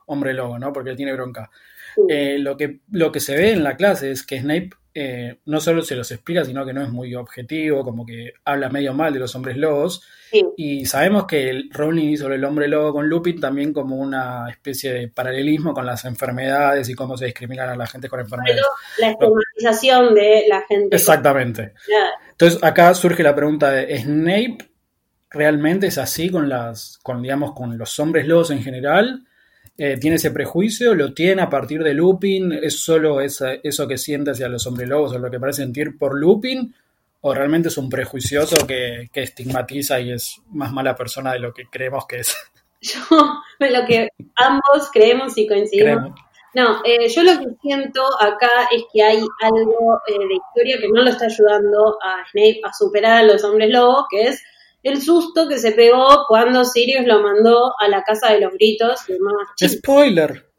[0.10, 0.74] hombre lobo, ¿no?
[0.74, 1.50] Porque él tiene bronca.
[1.96, 2.02] Sí.
[2.10, 5.62] Eh, lo, que, lo que se ve en la clase es que Snape eh, no
[5.62, 9.14] solo se los explica, sino que no es muy objetivo, como que habla medio mal
[9.14, 10.02] de los hombres lobos.
[10.32, 10.44] Sí.
[10.58, 14.92] Y sabemos que el Rowling hizo el hombre lobo con Lupin también como una especie
[14.92, 18.62] de paralelismo con las enfermedades y cómo se discriminan a la gente con enfermedades.
[18.98, 20.96] la estigmatización de la gente.
[20.96, 21.74] Exactamente.
[22.32, 24.58] Entonces acá surge la pregunta de ¿Snape
[25.30, 29.26] realmente es así con las, con digamos, con los hombres lobos en general?
[29.82, 30.94] Eh, ¿Tiene ese prejuicio?
[30.94, 32.52] ¿Lo tiene a partir de Lupin?
[32.52, 35.98] ¿Es solo esa- eso que siente hacia los hombres lobos o lo que parece sentir
[35.98, 36.76] por Lupin?
[37.22, 41.54] ¿O realmente es un prejuicioso que, que estigmatiza y es más mala persona de lo
[41.54, 42.36] que creemos que es?
[42.82, 43.00] Yo,
[43.60, 46.20] lo que ambos creemos y coincidimos Creemos.
[46.56, 50.88] No, eh, yo lo que siento acá es que hay algo eh, de historia que
[50.92, 54.42] no lo está ayudando a Snape a superar a los hombres lobos, que es
[54.84, 59.02] el susto que se pegó cuando Sirius lo mandó a la casa de los gritos.
[59.66, 60.50] Spoiler.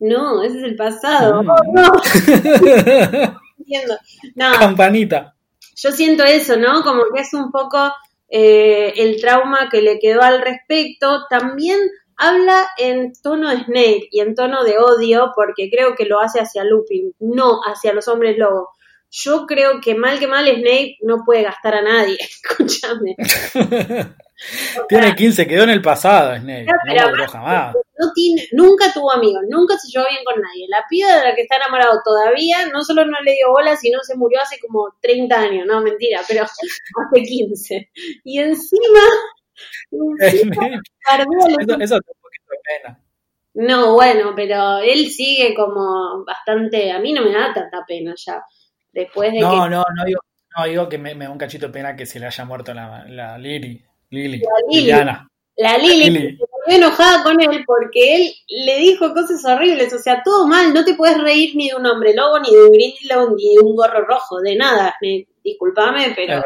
[0.00, 1.42] No, ese es el pasado.
[1.42, 1.48] Mm.
[4.36, 4.52] no.
[4.58, 5.34] Campanita.
[5.76, 6.82] Yo siento eso, ¿no?
[6.82, 7.92] Como que es un poco
[8.28, 11.26] eh, el trauma que le quedó al respecto.
[11.28, 11.78] También
[12.16, 16.40] habla en tono de Snape y en tono de odio, porque creo que lo hace
[16.40, 18.68] hacia Lupin, no hacia los hombres lobos.
[19.10, 23.16] Yo creo que mal que mal Snape no puede gastar a nadie, escúchame.
[24.88, 27.74] tiene 15, quedó en el pasado Snape, no jamás.
[28.52, 30.66] nunca tuvo amigos, nunca se llevó bien con nadie.
[30.68, 33.98] La piba de la que está enamorado todavía, no solo no le dio bola, sino
[34.02, 37.90] se murió hace como 30 años, no, mentira, pero hace 15.
[38.24, 39.00] Y encima
[41.82, 43.00] eso, un poquito de pena.
[43.54, 46.92] No, bueno, pero él sigue como bastante.
[46.92, 48.42] A mí no me da tanta pena ya.
[48.98, 50.20] Después de no, no, no digo,
[50.56, 53.04] no digo que me, da un cachito de pena que se le haya muerto la,
[53.06, 53.80] la Lili.
[54.10, 54.40] Lili.
[54.40, 54.90] La Lili.
[55.56, 60.48] La Lili, se enojada con él porque él le dijo cosas horribles, o sea, todo
[60.48, 63.54] mal, no te puedes reír ni de un hombre lobo, ni de un Greenlow, ni
[63.54, 64.96] de un gorro rojo, de nada.
[65.44, 66.42] Disculpame, pero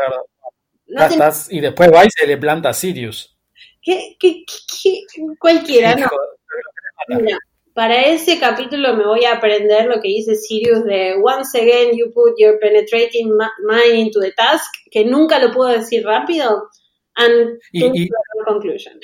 [1.48, 3.34] y después va y se le planta a Sirius.
[3.80, 5.04] ¿Qué, qué, qué,
[5.38, 6.08] cualquiera, no.
[7.08, 7.38] Mira,
[7.74, 12.12] para ese capítulo me voy a aprender lo que dice Sirius de Once again you
[12.12, 13.30] put your penetrating
[13.66, 16.68] mind into the task, que nunca lo puedo decir rápido,
[17.16, 18.08] and y, y,
[18.44, 18.98] conclusion.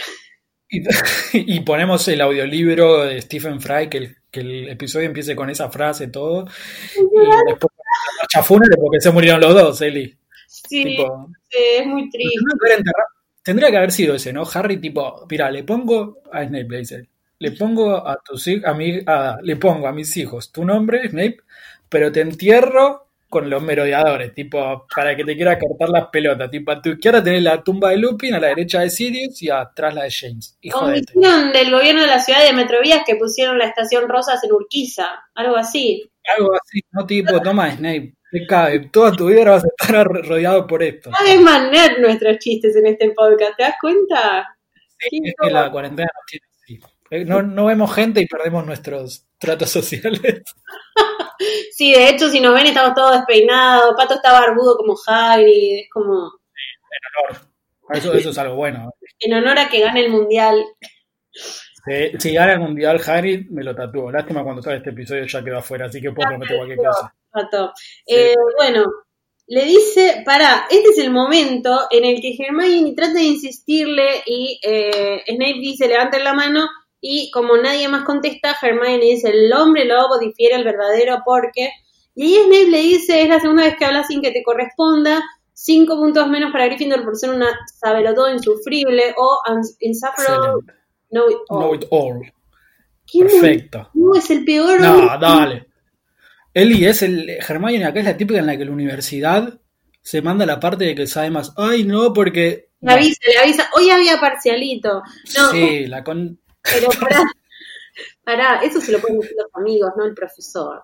[1.32, 5.70] Y, ponemos el audiolibro de Stephen Fry, que el, que el episodio empiece con esa
[5.70, 6.46] frase, todo.
[6.94, 7.72] Y después
[8.28, 10.14] chafuna porque se murieron los dos, Eli.
[10.46, 10.98] Sí,
[11.50, 12.36] es muy triste.
[13.42, 14.42] Tendría que haber sido ese, ¿no?
[14.52, 19.00] Harry, tipo, mira, le pongo a Snape, le dice, le pongo a tus a mí,
[19.42, 21.38] le pongo a mis hijos tu nombre, Snape,
[21.88, 26.50] pero te entierro con los merodeadores, tipo, para que te quiera cortar las pelotas.
[26.50, 29.50] Tipo, a tu izquierda tenés la tumba de Lupin, a la derecha de Sirius y
[29.50, 30.56] atrás la de James.
[30.72, 35.08] Comisión del gobierno de la ciudad de Metrovías que pusieron la estación Rosas en Urquiza,
[35.34, 36.10] algo así.
[36.38, 40.66] Algo así, no tipo, toma Snape, te cae, toda tu vida vas a estar rodeado
[40.66, 41.10] por esto.
[41.10, 41.70] No es más
[42.00, 44.56] nuestros chistes en este podcast, ¿te das cuenta?
[44.98, 46.46] Sí, es que la cuarentena nos tiene
[47.10, 50.42] no, no vemos gente y perdemos nuestros tratos sociales.
[51.72, 53.94] sí, de hecho, si nos ven, estamos todos despeinados.
[53.96, 56.12] Pato está barbudo como Hagrid, es como.
[56.90, 57.48] En honor.
[57.90, 58.92] Eso, eso es algo bueno.
[59.18, 60.64] En honor a que gane el mundial.
[62.18, 64.10] si gana el mundial Hagrid, me lo tatúo.
[64.10, 67.14] Lástima cuando sale este episodio ya quedó afuera, así que puedo prometer cualquier cosa.
[68.06, 68.84] Eh, bueno,
[69.46, 74.60] le dice, para, este es el momento en el que Hermione trata de insistirle y
[74.62, 76.68] eh, Snape dice, levanten la mano
[77.00, 81.70] y como nadie más contesta, Hermione dice, el hombre lobo difiere el verdadero porque...
[82.14, 85.22] Y ahí Snape le dice, es la segunda vez que hablas sin que te corresponda,
[85.52, 87.56] cinco puntos menos para Gryffindor por ser una
[88.14, 89.40] todo insufrible o
[89.78, 90.64] insufferable
[91.10, 92.20] know it all.
[93.10, 93.90] Perfecto.
[93.94, 94.80] No, es el peor.
[94.80, 95.66] No, dale.
[96.52, 97.28] Eli es el.
[97.30, 99.58] Hermione acá es la típica en la que la universidad
[100.02, 101.54] se manda la parte de que sabe más.
[101.56, 102.68] Ay, no, porque.
[102.80, 103.70] Le avisa, le avisa.
[103.76, 105.02] Hoy había parcialito.
[105.36, 106.38] No, sí, la con.
[106.62, 107.22] Pero pará,
[108.24, 110.82] pará, eso se lo pueden decir los amigos, no el profesor.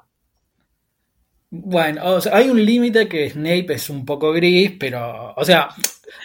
[1.57, 5.35] Bueno, o sea, hay un límite que Snape es un poco gris, pero.
[5.37, 5.69] O sea,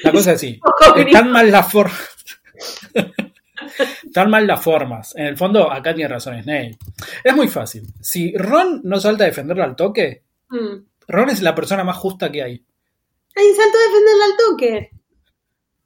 [0.03, 0.59] la cosa es así.
[0.97, 2.09] Están mal las formas.
[4.03, 5.15] Están mal las formas.
[5.15, 6.77] En el fondo, acá tiene razón Snape.
[7.23, 7.83] Es muy fácil.
[8.01, 10.75] Si Ron no salta a defenderla al toque, mm.
[11.07, 12.65] Ron es la persona más justa que hay.
[13.35, 14.89] ¡Ay, saltó a defenderla al toque!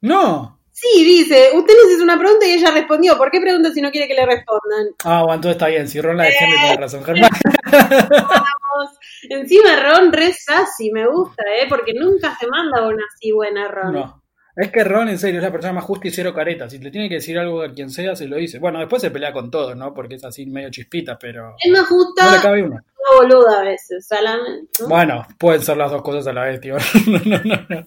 [0.00, 0.60] No.
[0.76, 3.16] Sí, dice, usted les hizo una pregunta y ella respondió.
[3.16, 4.88] ¿Por qué pregunta si no quiere que le respondan?
[5.04, 5.86] Ah, bueno, entonces está bien.
[5.86, 7.30] Si Ron la defiende, tiene razón, Germán.
[9.30, 11.66] Encima Ron re sassy, me gusta, ¿eh?
[11.68, 13.92] Porque nunca se manda una así buena Ron.
[13.92, 14.23] No.
[14.56, 16.70] Es que Ron, en serio, es la persona más justa y cero careta.
[16.70, 18.60] Si le tiene que decir algo a quien sea, se lo dice.
[18.60, 19.92] Bueno, después se pelea con todo, ¿no?
[19.92, 21.56] Porque es así medio chispita, pero.
[21.58, 22.26] Es más justa.
[22.26, 22.84] No le cabe una.
[23.18, 24.84] boluda a veces, solamente.
[24.86, 26.76] Bueno, pueden ser las dos cosas a la vez, tío.
[27.06, 27.84] no, no, no.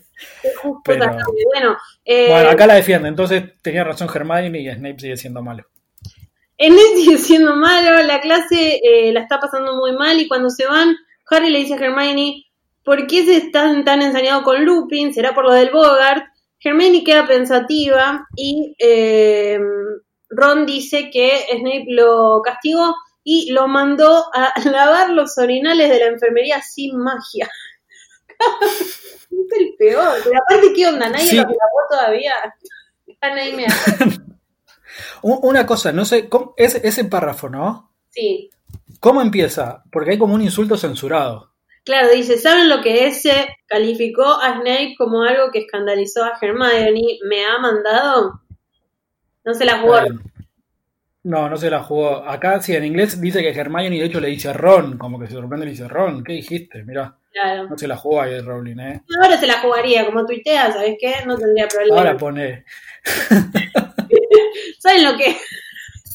[0.83, 2.31] Bueno, eh...
[2.31, 3.07] bueno, acá la defiende.
[3.07, 5.63] Entonces tenía razón Hermione y Snape sigue siendo malo.
[6.59, 10.65] Snape sigue siendo malo, la clase eh, la está pasando muy mal y cuando se
[10.65, 10.97] van,
[11.29, 12.47] Harry le dice a Hermione,
[12.83, 15.13] ¿por qué se están tan ensañados con Lupin?
[15.13, 16.25] ¿Será por lo del Bogart?
[16.63, 19.59] Hermione queda pensativa y eh,
[20.29, 26.07] Ron dice que Snape lo castigó y lo mandó a lavar los orinales de la
[26.07, 27.49] enfermería sin magia.
[28.69, 30.17] es el peor.
[30.23, 31.09] Pero aparte, ¿qué onda?
[31.09, 32.33] ¿Nadie lo lavó todavía?
[35.21, 37.93] Una cosa, no sé, ese, ese párrafo, ¿no?
[38.09, 38.49] Sí.
[38.99, 39.83] ¿Cómo empieza?
[39.91, 41.53] Porque hay como un insulto censurado.
[41.87, 47.19] Claro, dice, ¿saben lo que ese calificó a Snape como algo que escandalizó a Hermione?
[47.23, 48.41] ¿Me ha mandado?
[49.45, 50.01] No se la jugó.
[51.23, 52.27] No, no se la jugó.
[52.27, 55.33] Acá sí, en inglés dice que Hermione de hecho le dice Ron, como que se
[55.35, 56.25] sorprende y le dice Ron.
[56.25, 56.83] ¿Qué dijiste?
[56.83, 57.15] Mirá.
[57.31, 57.69] Claro.
[57.69, 59.01] No se la jugó ahí Rowling, ¿eh?
[59.23, 61.13] Ahora se la jugaría, como tuitea, ¿sabes qué?
[61.25, 61.99] No tendría problema.
[61.99, 62.65] Ahora pone.
[64.79, 65.37] ¿Saben lo que?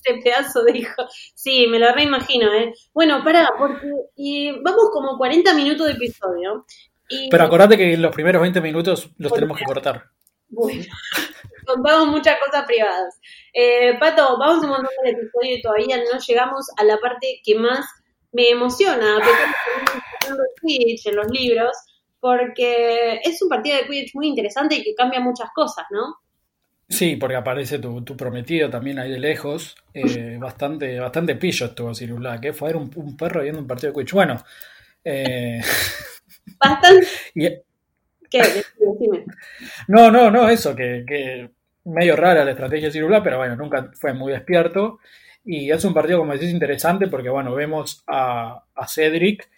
[0.05, 1.03] Este pedazo de hijo.
[1.35, 2.73] Sí, me lo reimagino, ¿eh?
[2.93, 3.87] Bueno, pará, porque
[4.17, 6.67] y vamos como 40 minutos de episodio.
[7.09, 7.29] Y...
[7.31, 10.05] Pero acordate que los primeros 20 minutos los tenemos que cortar.
[10.49, 10.85] Bueno,
[11.67, 13.19] contamos muchas cosas privadas.
[13.53, 17.87] Eh, Pato, vamos montón de episodio y todavía no llegamos a la parte que más
[18.33, 21.77] me emociona, de Quidditch en los libros,
[22.21, 26.22] porque es un partido de Quidditch muy interesante y que cambia muchas cosas, ¿no?
[26.89, 29.77] Sí, porque aparece tu, prometido también ahí de lejos.
[29.95, 32.53] Eh, bastante, bastante pillo estuvo Sirius Black, ¿eh?
[32.53, 34.13] Fue a ver un, perro viendo un partido de Quidditch.
[34.13, 34.43] Bueno.
[35.05, 35.61] Eh...
[36.59, 37.07] Bastante.
[37.35, 38.39] ¿Qué?
[38.79, 39.25] Decime.
[39.89, 41.51] No, no, no, eso, que, que
[41.85, 44.99] medio rara la estrategia de Black, pero bueno, nunca fue muy despierto.
[45.45, 49.49] Y es un partido, como decís, interesante porque, bueno, vemos a, a Cedric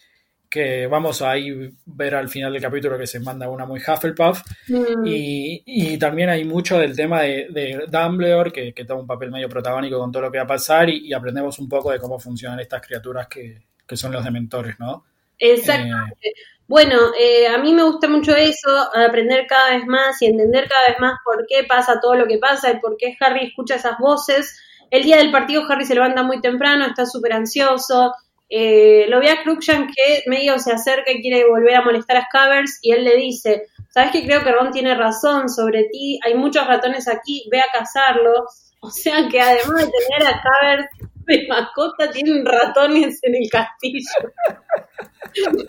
[0.49, 4.41] que vamos a ir ver al final del capítulo que se manda una muy Hufflepuff.
[4.67, 5.03] Mm.
[5.05, 9.99] Y, también hay mucho del tema de, Dumbledore, que, que, toma un papel medio protagónico
[9.99, 12.85] con todo lo que va a pasar, y, aprendemos un poco de cómo funcionan estas
[12.85, 13.63] criaturas que,
[13.95, 15.05] son los dementores, ¿no?
[15.37, 16.33] Exactamente.
[16.67, 20.87] bueno, eh, a mí me gusta mucho eso, aprender cada vez más y entender cada
[20.87, 23.97] vez más por qué pasa todo lo que pasa y por qué Harry escucha esas
[23.99, 24.59] voces.
[24.89, 28.13] El día del partido Harry se levanta muy temprano, está súper ansioso,
[28.49, 32.25] eh, lo ve a Cruikshank que medio se acerca y quiere volver a molestar a
[32.25, 36.19] Scavers y él le dice, ¿sabes que creo que Ron tiene razón sobre ti?
[36.23, 38.73] Hay muchos ratones aquí, ve a cazarlos.
[38.81, 40.85] O sea que además de tener a Scavers
[41.25, 44.05] de mascota, tienen ratones en el castillo.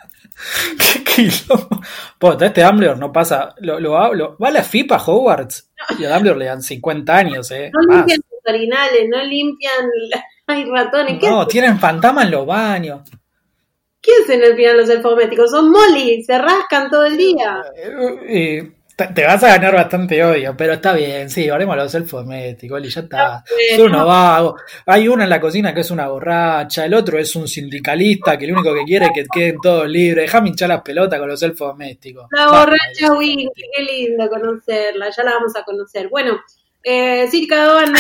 [0.78, 1.80] ¿Qué quilombo?
[2.18, 3.54] Pues este Dumbledore no pasa.
[3.58, 7.70] Lo, lo, va a la FIPA Hogwarts y a Dumbledore le dan 50 años, ¿eh?
[7.72, 9.90] No limpian los orinales, no limpian.
[10.46, 11.22] Hay ratones.
[11.22, 13.00] No, tienen fantasma en los baños.
[14.00, 15.50] ¿Qué hacen el final los elfomésticos?
[15.50, 17.64] Son molly, se rascan todo el día.
[17.76, 17.90] Eh,
[18.28, 22.24] eh, te vas a ganar bastante odio, pero está bien, sí, haremos a los elfos
[22.24, 23.44] domésticos, y ya está.
[23.76, 24.62] Son unos vagos.
[24.86, 28.46] Hay uno en la cocina que es una borracha, el otro es un sindicalista que
[28.46, 30.24] lo único que quiere es que queden todos libres.
[30.24, 32.26] Déjame hinchar las pelotas con los elfos domésticos.
[32.30, 36.08] La borracha Winky, qué lindo conocerla, ya la vamos a conocer.
[36.08, 36.40] Bueno,
[36.82, 37.92] eh, Circa Doan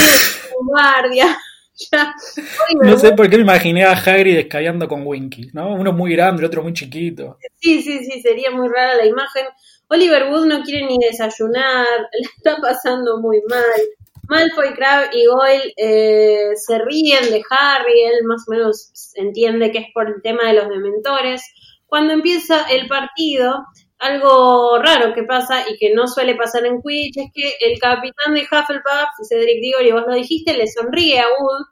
[0.62, 1.36] guardia.
[2.82, 5.74] no sé por qué me imaginé a Hagrid escayando con Winky, ¿no?
[5.74, 7.38] Uno muy grande, el otro muy chiquito.
[7.60, 9.46] Sí, sí, sí, sería muy rara la imagen.
[9.88, 13.80] Oliver Wood no quiere ni desayunar, le está pasando muy mal.
[14.28, 19.78] Malfoy, Crab y Goyle eh, se ríen de Harry, él más o menos entiende que
[19.78, 21.42] es por el tema de los dementores.
[21.86, 23.64] Cuando empieza el partido,
[24.06, 28.34] algo raro que pasa y que no suele pasar en Quidditch es que el capitán
[28.34, 31.66] de Hufflepuff, Cedric Diggory, vos lo dijiste, le sonríe a Wood.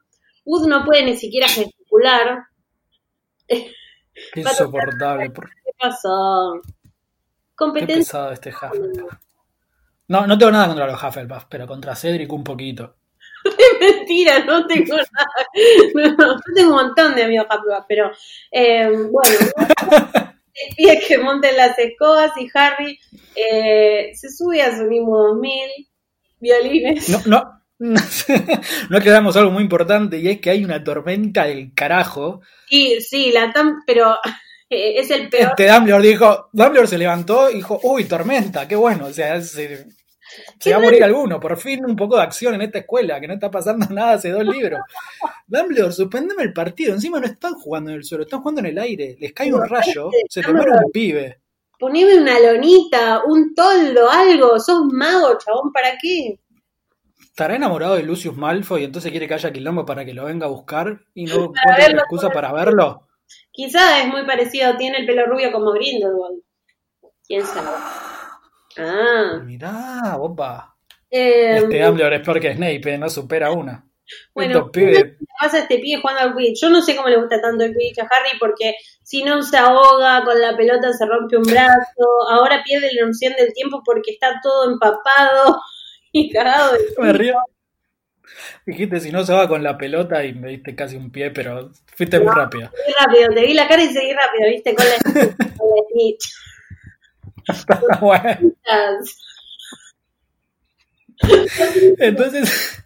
[0.45, 2.45] Wood no puede ni siquiera gesticular.
[4.35, 5.33] Insoportable.
[5.33, 6.61] ¿Qué pasó?
[7.55, 8.33] Competencia.
[8.33, 9.15] este Hufflepuff.
[10.09, 12.97] No, no tengo nada contra los Hufflepuff, pero contra Cedric un poquito.
[13.45, 14.97] Es mentira, no tengo
[15.95, 16.17] nada.
[16.19, 18.11] No, tengo un montón de amigos Hufflepuff, pero
[18.51, 20.34] eh, bueno.
[20.77, 22.99] pide que monten las escobas y Harry
[23.35, 25.53] eh, se sube a su mismo 2000
[26.41, 27.09] violines.
[27.09, 27.61] No, no.
[28.91, 32.41] No quedamos algo muy importante y es que hay una tormenta del carajo.
[32.69, 33.53] Sí, sí, la
[33.87, 34.15] pero
[34.71, 35.51] eh, es el peor.
[35.51, 39.87] Este Dumbledore dijo, Dumbledore se levantó y dijo, uy, tormenta, qué bueno, o sea, se,
[40.59, 43.29] se va a morir alguno, por fin un poco de acción en esta escuela, que
[43.29, 44.81] no está pasando nada hace dos libros.
[45.47, 48.79] Dumbledore, suspéndeme el partido, encima no están jugando en el suelo, están jugando en el
[48.79, 51.41] aire, les cae un rayo, se te muere un pibe.
[51.79, 56.39] Poneme una lonita, un toldo, algo, sos mago, chabón, ¿para qué?
[57.21, 60.47] ¿Estará enamorado de Lucius Malfoy y entonces quiere que haya quilombo para que lo venga
[60.47, 63.09] a buscar y no encuentre otra excusa para verlo?
[63.51, 66.43] Quizá es muy parecido, tiene el pelo rubio como Grindelwald.
[67.27, 67.71] ¿Quién sabe?
[68.79, 69.41] Ah.
[69.45, 70.77] Mirá, bomba.
[71.11, 73.85] Eh, este Dumbledore es peor que Snape, no supera una.
[74.35, 76.61] Bueno, ¿qué pasa este pibe jugando al Quidditch?
[76.61, 79.57] Yo no sé cómo le gusta tanto el Quidditch a Harry porque si no se
[79.57, 84.13] ahoga con la pelota se rompe un brazo, ahora pierde la noción del tiempo porque
[84.13, 85.61] está todo empapado
[86.13, 86.77] y cagado.
[86.99, 87.37] Me río.
[88.67, 91.71] Dijiste si no se va con la pelota y me diste casi un pie, pero
[91.97, 92.71] fuiste muy rápido.
[92.75, 94.95] Seguí rápido, te vi la cara y seguí rápido, viste, con la,
[95.57, 95.69] con
[101.99, 102.85] Entonces,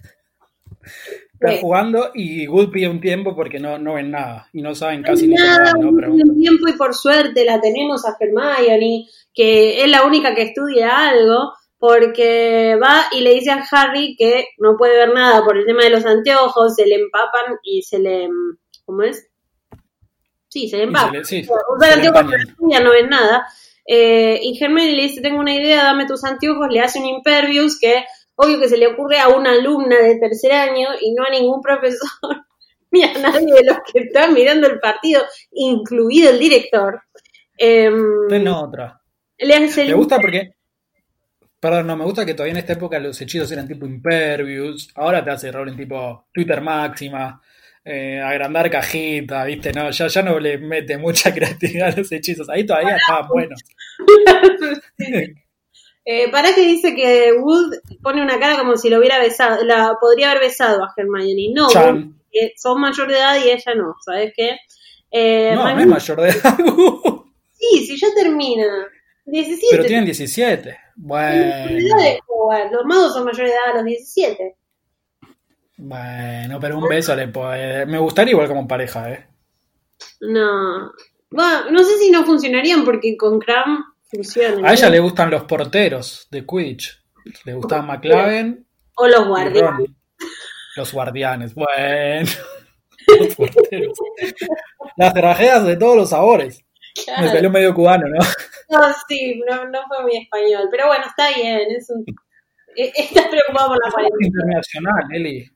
[1.41, 5.05] Están jugando y Good pide un tiempo porque no, no ven nada y no saben
[5.05, 6.13] casi nada, ni cómo ¿no?
[6.13, 11.11] un tiempo y por suerte la tenemos a Hermione, que es la única que estudia
[11.11, 15.65] algo, porque va y le dice a Harry que no puede ver nada por el
[15.65, 18.29] tema de los anteojos, se le empapan y se le...
[18.85, 19.29] ¿Cómo es?
[20.49, 21.25] Sí, se le empapan.
[21.25, 21.47] Sí,
[21.77, 22.25] Usa anteojos
[22.69, 23.47] ya no ven nada.
[23.91, 27.79] Eh, y Hermione le dice, tengo una idea, dame tus anteojos, le hace un impervious
[27.81, 31.31] que obvio que se le ocurre a una alumna de tercer año y no a
[31.31, 32.11] ningún profesor
[32.91, 35.23] ni a nadie de los que están mirando el partido,
[35.53, 37.01] incluido el director.
[37.57, 39.01] Eh, no, otra.
[39.39, 40.53] Le, gusta porque
[41.61, 44.91] Perdón, no, me gusta que todavía en esta época los hechizos eran tipo impervious.
[44.95, 47.41] Ahora te hace en tipo Twitter máxima,
[47.85, 49.73] eh, agrandar cajita, ¿viste?
[49.73, 52.49] No, ya, ya no le mete mucha creatividad a los hechizos.
[52.49, 53.65] Ahí todavía estaban buenos.
[56.11, 59.95] Eh, para que dice que Wood pone una cara como si lo hubiera besado, la
[60.01, 61.51] podría haber besado a Hermione.
[61.53, 62.15] No, Wood,
[62.57, 64.57] son mayor de edad y ella no, ¿sabes qué?
[65.11, 66.57] Eh, no, no es mayor de edad.
[67.53, 68.89] sí, si ya termina.
[69.27, 69.67] 17.
[69.71, 70.79] Pero tienen 17.
[70.97, 71.67] Bueno.
[72.73, 74.57] Los magos son mayores de edad a los 17.
[75.77, 77.87] Bueno, pero un beso le puede.
[77.87, 79.27] Me gustaría igual como pareja, ¿eh?
[80.21, 80.91] No.
[81.31, 84.65] Bueno, no sé si no funcionarían porque con Cram funcionan.
[84.65, 87.05] A ella le gustan los porteros de Quidditch.
[87.45, 88.67] Le gustan McLaren.
[88.97, 89.91] O los guardianes.
[90.77, 92.29] Los guardianes, bueno.
[93.21, 93.99] los porteros.
[94.97, 96.65] Las tragedas de todos los sabores.
[97.21, 98.19] Me salió medio cubano, ¿no?
[98.71, 100.69] No, sí, no, no fue muy español.
[100.71, 101.71] Pero bueno, está bien.
[101.71, 102.05] Es un...
[102.77, 104.27] E, estás preocupado por la cuarentena.
[104.27, 105.51] internacional, Eli.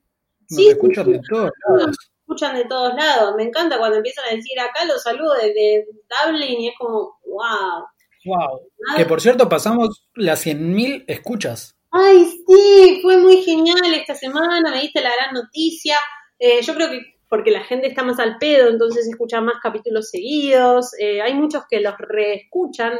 [0.49, 2.11] Nos sí, escuchan de todos lados.
[2.23, 3.35] Escuchan de todos lados.
[3.37, 5.87] Me encanta cuando empiezan a decir acá los saludos desde
[6.25, 7.85] Dublin y es como, wow.
[8.25, 8.61] Wow.
[8.97, 11.77] Que por cierto pasamos las 100.000 escuchas.
[11.91, 15.97] Ay, sí, fue muy genial esta semana, me diste la gran noticia.
[16.39, 20.11] Eh, yo creo que porque la gente está más al pedo, entonces escucha más capítulos
[20.11, 20.91] seguidos.
[20.99, 22.93] Eh, hay muchos que los reescuchan.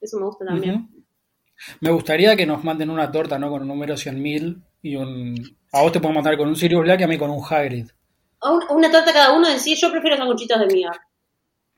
[0.00, 0.90] Eso me gusta también.
[1.80, 3.50] Me gustaría que nos manden una torta, ¿no?
[3.50, 5.56] Con un número 100.000 y un...
[5.72, 7.86] A vos te puedo mandar con un Sirius Black y a mí con un Hagrid.
[8.70, 10.90] Una torta cada uno en sí, yo prefiero sanguchitos de miga.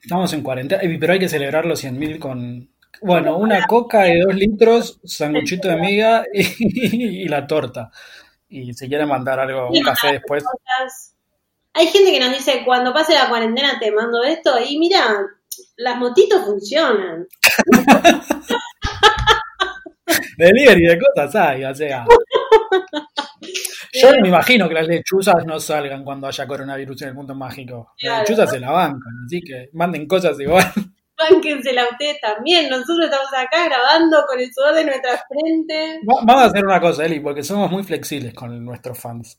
[0.01, 2.71] Estamos en 40, pero hay que celebrar los 100.000 con...
[3.03, 7.91] Bueno, una coca de 2 litros, sanguchito de miga y, la torta.
[8.49, 10.45] Y si quieren mandar algo, un café después.
[11.75, 15.27] Hay gente que nos dice, cuando pase la cuarentena te mando esto, y mira,
[15.77, 17.27] las motitos funcionan.
[20.39, 22.07] Delivery de cosas hay, o sea.
[23.93, 27.93] Yo me imagino que las lechuzas no salgan cuando haya coronavirus en el mundo mágico.
[28.01, 30.65] Las lechuzas se la bancan, así que manden cosas igual.
[31.17, 32.69] Bánquensela ustedes también.
[32.69, 36.01] Nosotros estamos acá grabando con el sudor de nuestra frente.
[36.05, 39.39] Vamos a hacer una cosa, Eli, porque somos muy flexibles con nuestros fans.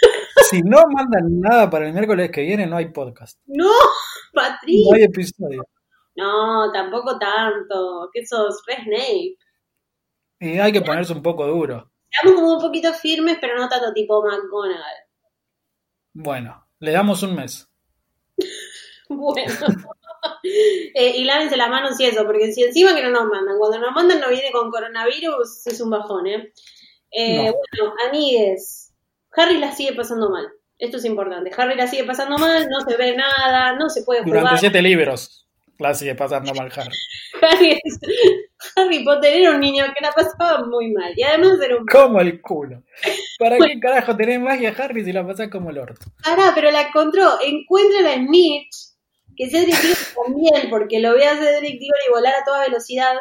[0.50, 3.38] si no mandan nada para el miércoles que viene, no hay podcast.
[3.46, 3.70] No,
[4.32, 4.86] Patrick.
[4.90, 5.66] No hay episodio.
[6.16, 8.08] No, tampoco tanto.
[8.12, 9.36] Que sos re Snape.
[10.40, 11.91] Y hay que ponerse un poco duro.
[12.12, 15.06] Estamos como un poquito firmes, pero no tanto tipo McGonagall.
[16.12, 17.68] Bueno, le damos un mes.
[19.08, 19.52] bueno.
[20.94, 23.78] Eh, y lávense las manos y eso, porque si encima que no nos mandan, cuando
[23.78, 26.52] nos mandan no viene con coronavirus, es un bajón, ¿eh?
[27.10, 28.92] eh Bueno, amigues,
[29.36, 30.48] Harry la sigue pasando mal.
[30.78, 31.50] Esto es importante.
[31.56, 34.40] Harry la sigue pasando mal, no se ve nada, no se puede jugar.
[34.40, 35.48] Durante siete libros
[35.78, 36.96] la sigue pasando mal Harry.
[37.42, 37.80] Harry,
[38.76, 41.12] Harry Potter era un niño que la pasaba muy mal.
[41.16, 41.86] Y además era un...
[41.86, 42.82] Como el culo.
[43.38, 46.06] ¿Para qué carajo tenés magia Harry si la pasás como el orto?
[46.24, 47.38] Pará, pero la encontró.
[47.42, 48.92] Encuentra en Mitch
[49.36, 53.14] que Cedric Diggory también, porque lo ve a Cedric Diggory volar a toda velocidad.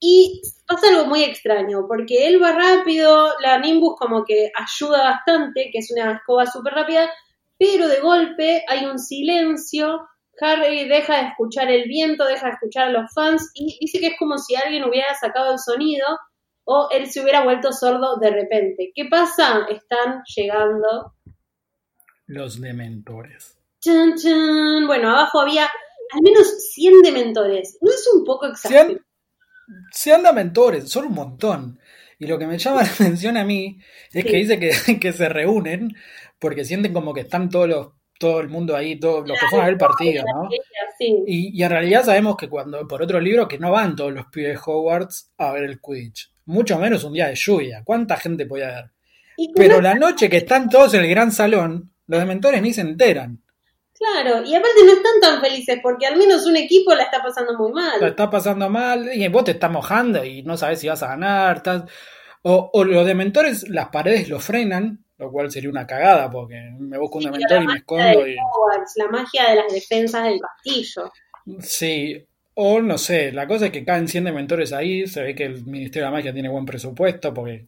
[0.00, 5.70] Y pasa algo muy extraño, porque él va rápido, la Nimbus como que ayuda bastante,
[5.72, 7.08] que es una escoba súper rápida,
[7.56, 10.00] pero de golpe hay un silencio,
[10.40, 14.08] Harry deja de escuchar el viento, deja de escuchar a los fans y dice que
[14.08, 16.06] es como si alguien hubiera sacado el sonido
[16.64, 18.92] o él se hubiera vuelto sordo de repente.
[18.94, 19.66] ¿Qué pasa?
[19.68, 21.14] Están llegando
[22.26, 23.58] los dementores.
[24.86, 27.78] Bueno, abajo había al menos 100 dementores.
[27.80, 28.98] ¿No es un poco exagerado?
[29.92, 31.80] 100, dementores, son un montón.
[32.18, 33.80] Y lo que me llama la atención a mí
[34.12, 35.96] es que dice que, que, se reúnen
[36.38, 37.88] porque sienten como que están todos los,
[38.22, 40.48] todo el mundo ahí, todos los que fueron a ver el partido, ¿no?
[41.26, 44.26] Y, y, en realidad sabemos que cuando, por otro libro, que no van todos los
[44.26, 46.30] pibes de Hogwarts a ver el Quidditch.
[46.44, 47.82] Mucho menos un día de lluvia.
[47.84, 48.90] ¿Cuánta gente podía ver?
[49.56, 53.42] Pero la noche que están todos en el gran salón, los dementores ni se enteran.
[53.92, 57.58] Claro, y aparte no están tan felices porque al menos un equipo la está pasando
[57.58, 58.00] muy mal.
[58.00, 61.08] La está pasando mal y vos te estás mojando y no sabes si vas a
[61.08, 61.60] ganar.
[62.42, 66.98] O, o los dementores, las paredes lo frenan lo cual sería una cagada porque me
[66.98, 68.26] busco un dementor y me escondo.
[68.26, 68.36] Y...
[68.96, 71.12] la magia de las defensas del castillo.
[71.60, 75.44] Sí, o no sé, la cosa es que caen 100 dementores ahí, se ve que
[75.44, 77.66] el Ministerio de la Magia tiene buen presupuesto porque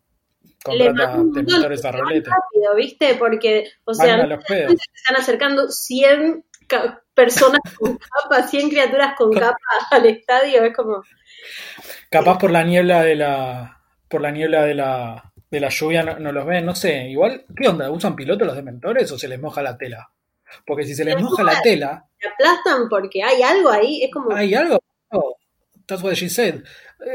[0.62, 2.30] contrata dementores a rolete.
[2.30, 3.14] rápido, ¿viste?
[3.14, 6.44] Porque, o sea, se están acercando 100
[7.14, 9.56] personas con capa, 100 criaturas con capa
[9.90, 11.02] al estadio, es como...
[12.10, 13.80] Capaz por la niebla de la...
[14.08, 17.68] por la niebla de la de la lluvia no, los ven, no sé, igual, ¿qué
[17.68, 17.90] onda?
[17.90, 20.08] ¿Usan piloto los dementores o se les moja la tela?
[20.66, 22.04] Porque si se les moja la tela...
[22.18, 24.34] Se aplastan porque hay algo ahí, es como...
[24.34, 24.78] Hay algo,
[25.86, 26.62] that's what she said.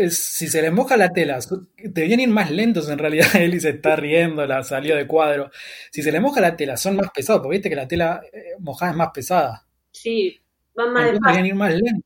[0.09, 1.39] si se les moja la tela,
[1.77, 5.51] deberían ir más lentos en realidad, Eli se está riendo, la salió de cuadro.
[5.91, 8.55] Si se les moja la tela, son más pesados, porque viste que la tela eh,
[8.59, 9.65] mojada es más pesada.
[9.91, 10.39] Sí,
[10.75, 12.05] van más Deberían ir más lentos.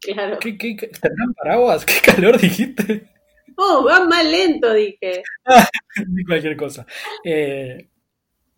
[0.00, 0.38] Claro.
[0.38, 1.84] ¿Qué, qué, ¿Tendrán paraguas?
[1.86, 3.10] ¿Qué calor dijiste?
[3.56, 5.22] Oh, van más lento, dije.
[6.26, 6.86] Cualquier cosa.
[7.24, 7.88] Eh,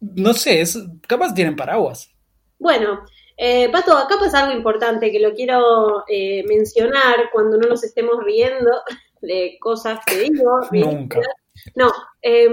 [0.01, 2.11] no sé, es, capaz tienen paraguas.
[2.59, 3.05] Bueno,
[3.37, 8.23] eh, Pato, acá pasa algo importante que lo quiero eh, mencionar cuando no nos estemos
[8.25, 8.71] riendo
[9.21, 10.61] de cosas que digo.
[10.73, 11.21] Nunca.
[11.75, 11.91] No,
[12.21, 12.49] eh,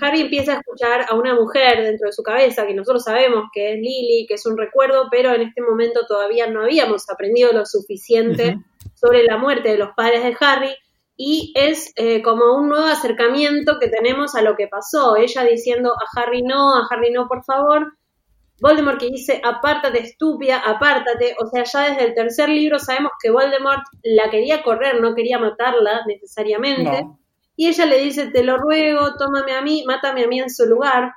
[0.00, 3.72] Harry empieza a escuchar a una mujer dentro de su cabeza que nosotros sabemos que
[3.72, 7.64] es Lily, que es un recuerdo, pero en este momento todavía no habíamos aprendido lo
[7.64, 8.58] suficiente
[8.94, 10.76] sobre la muerte de los padres de Harry
[11.16, 15.16] y es eh, como un nuevo acercamiento que tenemos a lo que pasó.
[15.16, 17.94] Ella diciendo a Harry no, a Harry no, por favor.
[18.60, 21.34] Voldemort que dice, apártate estúpida, apártate.
[21.42, 25.38] O sea, ya desde el tercer libro sabemos que Voldemort la quería correr, no quería
[25.38, 27.06] matarla necesariamente.
[27.56, 30.66] Y ella le dice, te lo ruego, tómame a mí, mátame a mí en su
[30.66, 31.12] lugar.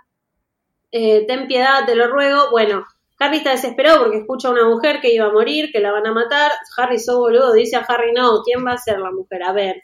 [0.92, 2.50] Eh, ten piedad, te lo ruego.
[2.52, 2.86] Bueno,
[3.20, 6.06] Harry está desesperado porque escucha a una mujer que iba a morir, que la van
[6.06, 6.52] a matar.
[6.78, 9.44] Harry, so boludo, dice a Harry, no, ¿quién va a ser la mujer?
[9.44, 9.84] A ver.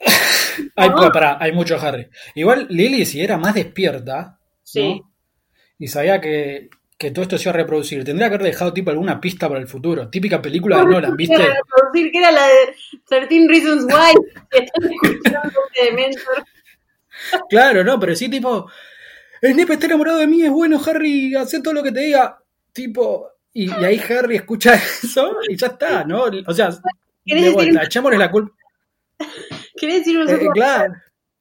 [0.76, 0.90] hay,
[1.38, 2.08] hay mucho Harry.
[2.34, 5.02] Igual Lily, si era más despierta, sí.
[5.78, 6.68] y sabía que,
[7.12, 9.68] todo esto se iba a reproducir, tendría que haber dejado tipo alguna pista para el
[9.68, 10.08] futuro.
[10.08, 11.36] Típica película de Nolan, ¿viste?
[11.36, 12.74] Que reproducir, que era la de
[13.08, 14.14] 13 Reasons Why,
[14.50, 16.44] que están escuchando de Mentor.
[17.48, 18.68] Claro, no, pero sí tipo
[19.42, 22.38] Snape está enamorado de mí, es bueno, Harry, haz todo lo que te diga.
[22.72, 26.26] Tipo, y, ahí Harry escucha eso y ya está, ¿no?
[26.46, 26.70] O sea,
[27.24, 28.56] de vuelta, echémosle la culpa.
[29.76, 30.94] ¿Querés decir una eh, Claro.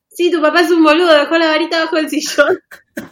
[0.10, 2.60] Sí, tu papá es un boludo, dejó la varita bajo el sillón.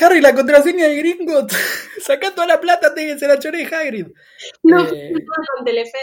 [0.00, 1.52] Harry, la contraseña de Gringot.
[2.00, 4.06] Saca toda la plata, te, se la choré Hagrid.
[4.62, 5.12] No, eh...
[5.56, 5.98] con Telefe.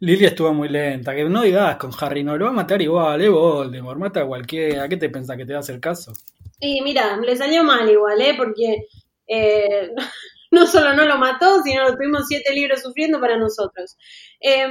[0.00, 1.14] Lilia estuvo muy lenta.
[1.14, 4.26] Que no digas con Harry, no lo va a matar igual, eh, Voldemort, mata a
[4.26, 4.88] cualquiera.
[4.88, 6.12] ¿Qué te pensás que te va a hacer caso?
[6.60, 8.34] Y mira, le salió mal igual, ¿eh?
[8.36, 8.86] Porque
[9.26, 9.92] eh,
[10.50, 13.96] no solo no lo mató, sino lo tuvimos siete libros sufriendo para nosotros.
[14.40, 14.66] Eh,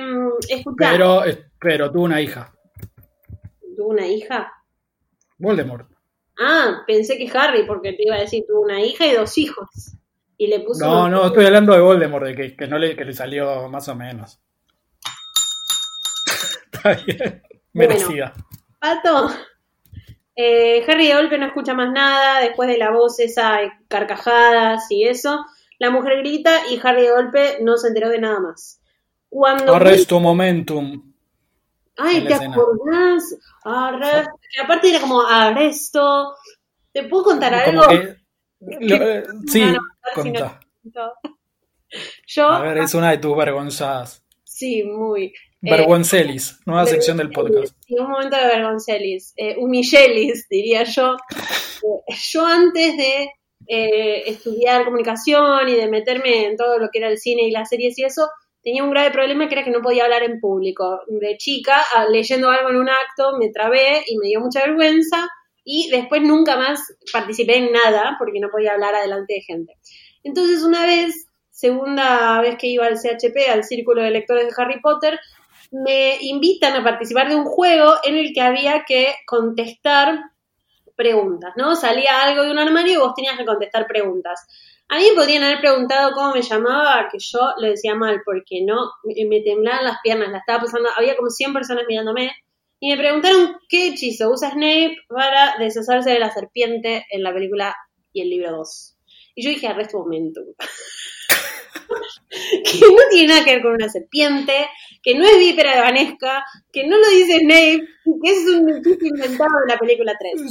[0.77, 1.23] pero,
[1.59, 2.53] pero tuvo una hija.
[3.75, 4.51] ¿Tuvo una hija?
[5.37, 5.89] Voldemort.
[6.39, 9.67] Ah, pensé que Harry, porque te iba a decir, tuvo una hija y dos hijos.
[10.37, 10.85] Y le puso.
[10.85, 13.87] No, no, estoy hablando de Voldemort, de que, que no le, que le salió más
[13.87, 14.39] o menos.
[17.73, 18.33] Merecida.
[18.79, 19.29] Pato,
[20.35, 25.07] eh, Harry de golpe no escucha más nada, después de la voz esa, carcajadas y
[25.07, 25.45] eso.
[25.79, 28.79] La mujer grita y Harry de golpe no se enteró de nada más.
[29.29, 31.13] Cuando Arresto momentum.
[31.97, 33.35] Ay, ¿te acordás?
[33.63, 34.31] Arresto.
[34.63, 36.35] aparte era como arresto.
[36.93, 37.83] ¿Te puedo contar algo?
[37.91, 39.63] Eh, sí,
[42.27, 44.23] Yo, A ver, es una de tus vergonzadas.
[44.43, 45.33] Sí, muy.
[45.69, 47.75] Vergoncelis, eh, nueva sección del podcast.
[47.85, 51.15] Sí, un momento de vergoncelis, eh, humillelis, diría yo.
[51.83, 53.29] Eh, yo antes de
[53.67, 57.69] eh, estudiar comunicación y de meterme en todo lo que era el cine y las
[57.69, 58.29] series y eso,
[58.63, 61.01] tenía un grave problema que era que no podía hablar en público.
[61.07, 65.29] De chica, leyendo algo en un acto, me trabé y me dio mucha vergüenza
[65.63, 66.79] y después nunca más
[67.11, 69.73] participé en nada porque no podía hablar adelante de gente.
[70.23, 74.79] Entonces una vez segunda vez que iba al CHP, al Círculo de Lectores de Harry
[74.79, 75.19] Potter,
[75.71, 80.19] me invitan a participar de un juego en el que había que contestar
[80.95, 81.75] preguntas, ¿no?
[81.75, 84.45] Salía algo de un armario y vos tenías que contestar preguntas.
[84.89, 88.63] A mí me podrían haber preguntado cómo me llamaba, que yo lo decía mal, porque
[88.65, 92.31] no, me, temblaban las piernas, la estaba pasando, había como 100 personas mirándome,
[92.79, 97.75] y me preguntaron qué hechizo usa Snape para deshacerse de la serpiente en la película
[98.13, 98.97] y el libro 2.
[99.35, 100.41] Y yo dije, arresto momento.
[102.29, 104.67] que no tiene nada que ver con una serpiente,
[105.01, 107.87] que no es vípera de Vanesca, que no lo dice Snape,
[108.23, 110.41] que es un hechizo inventado de la película 3.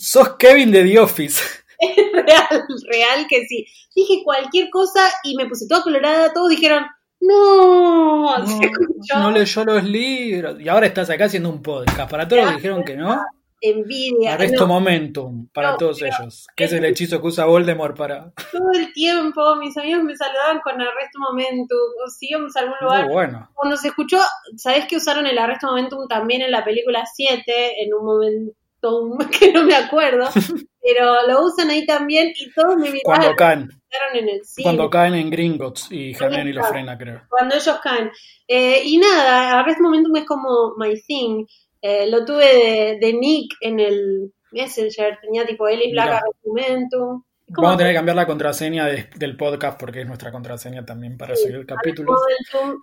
[0.00, 1.42] sos Kevin de The Office.
[1.80, 3.64] Es real, real que sí.
[3.94, 6.84] Dije cualquier cosa y me puse toda colorada, todos dijeron,
[7.20, 8.36] No,
[9.14, 10.60] no, leyó los libros.
[10.60, 12.10] Y ahora estás acá haciendo un podcast.
[12.10, 13.24] Para todos los que dijeron que no.
[13.60, 14.34] Envidia.
[14.34, 16.46] Arresto Momentum para todos ellos.
[16.56, 18.32] Que es el hechizo que usa Voldemort para.
[18.52, 21.78] Todo el tiempo mis amigos me saludaban con Arresto Momentum.
[22.04, 23.08] O si íbamos a algún lugar.
[23.08, 23.50] bueno.
[23.54, 24.18] Cuando se escuchó,
[24.56, 27.82] ¿sabés que usaron el Arresto Momentum también en la película 7?
[27.82, 28.54] En un momento
[29.38, 30.28] que no me acuerdo.
[30.88, 33.02] pero lo usan ahí también y todos me miraron.
[33.02, 33.68] Cuando caen.
[34.14, 34.64] En el cine.
[34.64, 37.22] Cuando caen en Gringotts y Hermione lo frena, creo.
[37.28, 38.10] Cuando ellos caen.
[38.46, 41.44] Eh, y nada, Arresto Momentum es como my thing.
[41.80, 47.22] Eh, lo tuve de, Nick en el Messenger, tenía tipo Ellie Black Momentum.
[47.48, 51.34] Vamos a tener que cambiar la contraseña del podcast porque es nuestra contraseña también para
[51.34, 52.14] seguir el capítulo.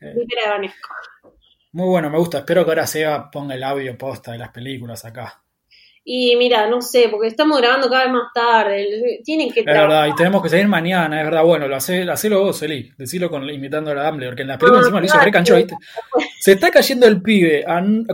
[0.02, 0.16] Eh,
[1.74, 2.40] muy bueno, me gusta.
[2.40, 5.45] Espero que ahora Seba ponga el audio posta de las películas acá.
[6.08, 9.22] Y mira, no sé, porque estamos grabando cada vez más tarde.
[9.24, 9.62] Tienen que.
[9.62, 11.44] Es verdad, y tenemos que salir mañana, es verdad.
[11.44, 12.92] Bueno, lo hace, hacelo vos, Eli.
[12.96, 15.76] Decilo con, imitando a la Dumbledore, porque en la película encima lo hizo recancho, ¿viste?
[16.40, 17.66] Se está cayendo el pibe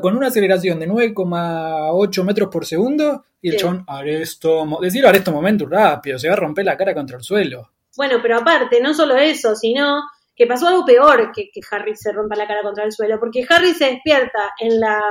[0.02, 4.66] con una aceleración de 9,8 metros por segundo y el chon aresto.
[4.82, 7.72] Decirlo aresto momento rápido, se va a romper la cara contra el suelo.
[7.98, 10.02] Bueno, pero aparte, no solo eso, sino
[10.36, 13.46] que pasó algo peor que, que Harry se rompa la cara contra el suelo, porque
[13.50, 15.02] Harry se despierta en la,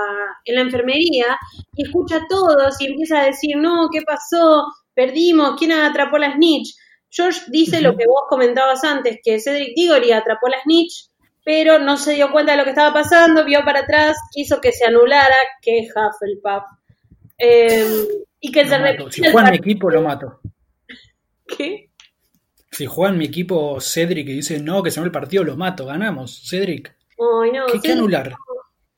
[0.44, 1.38] en la enfermería
[1.74, 4.64] y escucha a todos y empieza a decir, no, ¿qué pasó?
[4.94, 6.74] Perdimos, ¿quién atrapó la snitch?
[7.10, 11.10] George dice lo que vos comentabas antes, que Cedric Diggory atrapó la snitch,
[11.44, 14.72] pero no se dio cuenta de lo que estaba pasando, vio para atrás, quiso que
[14.72, 16.64] se anulara que Hufflepuff.
[17.38, 18.06] Eh,
[18.40, 18.76] y que se
[19.10, 20.40] Si juega mi equipo, lo mato.
[21.46, 21.89] ¿Qué?
[22.80, 25.54] Si juega en mi equipo Cedric y dice no, que se me el partido, lo
[25.54, 26.48] mato, ganamos.
[26.48, 26.96] Cedric.
[27.18, 28.32] Ay, no, ¿Qué, anular?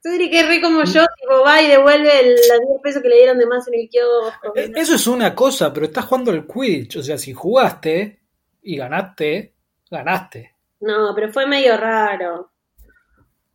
[0.00, 3.38] Cedric es re como yo, tipo, va y devuelve los 10 pesos que le dieron
[3.38, 4.52] de más en el kiosco.
[4.54, 6.98] Eh, eso es una cosa, pero estás jugando el Quidditch.
[6.98, 8.20] O sea, si jugaste
[8.62, 9.56] y ganaste,
[9.90, 10.54] ganaste.
[10.78, 12.52] No, pero fue medio raro.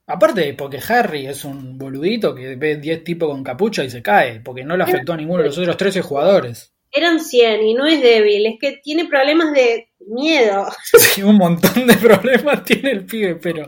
[0.07, 4.41] Aparte, porque Harry es un boludito que ve 10 tipos con capucha y se cae,
[4.41, 7.85] porque no le afectó a ninguno de los otros 13 jugadores eran 100 y no
[7.85, 10.67] es débil, es que tiene problemas de miedo.
[10.83, 13.65] Sí, un montón de problemas tiene el pibe, pero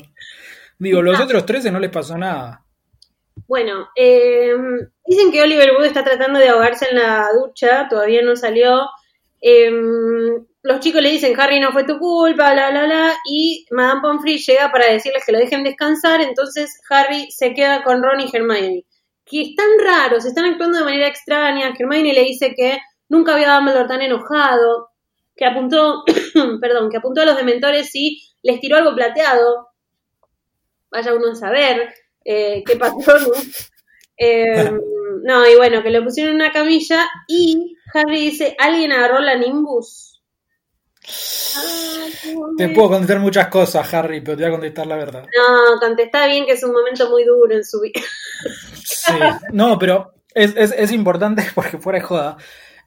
[0.78, 2.64] digo, los otros 13 no les pasó nada.
[3.48, 4.54] Bueno, eh,
[5.06, 8.82] dicen que Oliver Wood está tratando de ahogarse en la ducha, todavía no salió.
[9.42, 9.72] Eh,
[10.62, 14.38] los chicos le dicen, Harry, no fue tu culpa, bla, bla, bla, y Madame Pomfrey
[14.38, 18.86] llega para decirles que lo dejen descansar, entonces Harry se queda con Ron y Hermione,
[19.26, 21.74] que están raros, están actuando de manera extraña.
[21.78, 22.80] Hermione le dice que
[23.10, 24.92] Nunca había Dumbledore tan enojado,
[25.40, 26.04] que apuntó,
[26.62, 29.70] perdón, que apuntó a los dementores y les tiró algo plateado.
[30.92, 31.94] Vaya uno a saber
[32.26, 33.32] eh, qué pasó, ¿no?
[34.22, 34.70] Eh,
[35.24, 39.38] no, y bueno, que lo pusieron en una camilla y Harry dice, ¿alguien agarró la
[39.38, 40.22] Nimbus?
[42.58, 45.24] te puedo contestar muchas cosas, Harry, pero te voy a contestar la verdad.
[45.24, 48.02] No, contesta bien que es un momento muy duro en su vida.
[48.84, 49.14] sí,
[49.54, 52.38] no, pero es, es, es importante porque fuera de joda.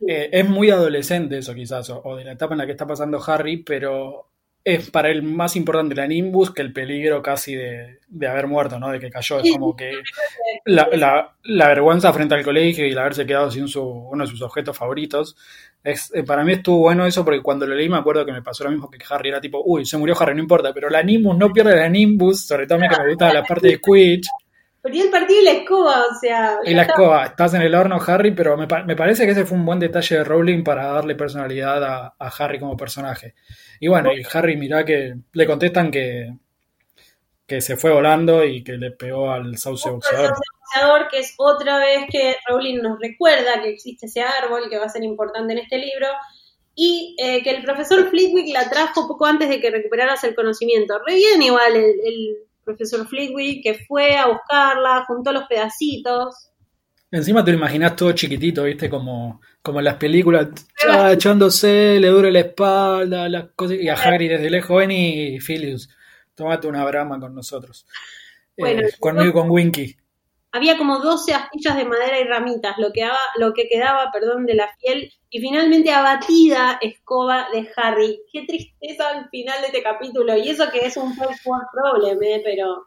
[0.06, 3.22] Eh, es muy adolescente eso quizás, o, de la etapa en la que está pasando
[3.24, 4.28] Harry, pero
[4.64, 7.98] es para él más importante la Nimbus que el peligro casi de,
[8.28, 8.90] haber muerto, ¿no?
[8.90, 9.40] De que cayó.
[9.40, 9.92] Es como que
[10.64, 14.76] la, vergüenza frente al colegio y el haberse quedado sin su, uno de sus objetos
[14.76, 15.36] favoritos.
[15.82, 18.42] Es, eh, para mí estuvo bueno eso porque cuando lo leí me acuerdo que me
[18.42, 19.30] pasó lo mismo que Harry.
[19.30, 22.46] Era tipo, uy, se murió Harry, no importa, pero la Nimbus no pierde la Nimbus,
[22.46, 24.28] sobre todo a mí que me gusta la parte de Quidditch.
[24.82, 26.58] Perdió el partido y la escoba, o sea.
[26.64, 29.64] Y la escoba, estás en el horno, Harry, pero me, parece que ese fue un
[29.64, 33.36] buen detalle de Rowling para darle personalidad a, Harry como personaje.
[33.78, 36.34] Y bueno, y Harry, mirá que le contestan que,
[37.46, 40.34] que se fue volando y que le pegó al sauce boxeador.
[40.34, 44.86] boxeador, que es otra vez que Rowling nos recuerda que existe ese árbol que va
[44.86, 46.08] a ser importante en este libro.
[46.74, 50.98] Y eh, que el profesor Flitwick la trajo poco antes de que recuperaras el conocimiento.
[51.06, 56.50] Re bien igual el profesor Flitwick, que fue a buscarla, juntó los pedacitos.
[57.10, 58.88] Encima te lo imaginas todo chiquitito, ¿viste?
[58.88, 60.48] Como, como en las películas,
[61.10, 65.90] echándose, le dura la espalda, las cosas, y a Harry desde lejos, ven y Philius,
[66.34, 67.86] tomate una brama con nosotros.
[68.56, 69.96] Bueno, eh, conmigo y con Winky
[70.52, 74.54] había como 12 astillas de madera y ramitas, lo que, lo que quedaba perdón, de
[74.54, 78.20] la piel, y finalmente abatida escoba de Harry.
[78.30, 82.42] Qué tristeza al final de este capítulo, y eso que es un world problem, ¿eh?
[82.44, 82.86] pero...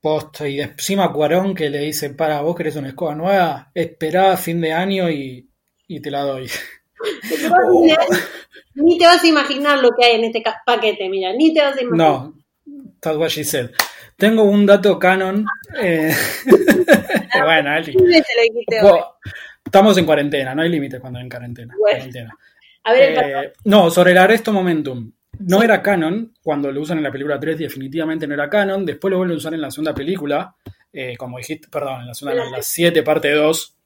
[0.00, 4.36] Posto, y encima Cuarón que le dice, para, vos querés una escoba nueva, esperá a
[4.36, 5.48] fin de año y,
[6.02, 6.50] te la doy.
[8.74, 11.78] Ni te vas a imaginar lo que hay en este paquete, mira, ni te vas
[11.78, 12.08] a imaginar.
[12.08, 12.34] No,
[13.00, 13.70] that's what she said.
[14.16, 15.44] Tengo un dato canon.
[15.80, 16.12] Eh,
[17.44, 17.70] bueno,
[19.64, 21.74] Estamos en cuarentena, no hay límites cuando hay en cuarentena.
[22.84, 25.12] A ver, eh, no, sobre el arresto momentum.
[25.40, 29.10] no era canon, cuando lo usan en la película 3 definitivamente no era canon, después
[29.10, 30.54] lo vuelven a usar en la segunda película,
[30.92, 33.76] eh, como dijiste, perdón, en la segunda, en la 7 parte 2,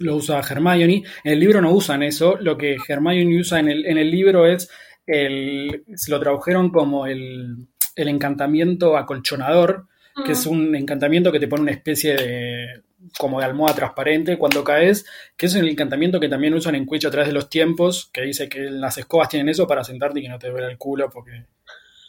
[0.00, 1.02] lo usa Hermione.
[1.24, 4.46] En el libro no usan eso, lo que Hermione usa en el, en el libro
[4.46, 4.70] es,
[5.06, 7.66] el, se lo tradujeron como el,
[7.96, 9.86] el encantamiento acolchonador,
[10.24, 12.82] que es un encantamiento que te pone una especie de
[13.18, 17.06] como de almohada transparente cuando caes, que es el encantamiento que también usan en Quiche
[17.06, 20.22] a través de los tiempos, que dice que las escobas tienen eso para sentarte y
[20.22, 21.46] que no te duele el culo porque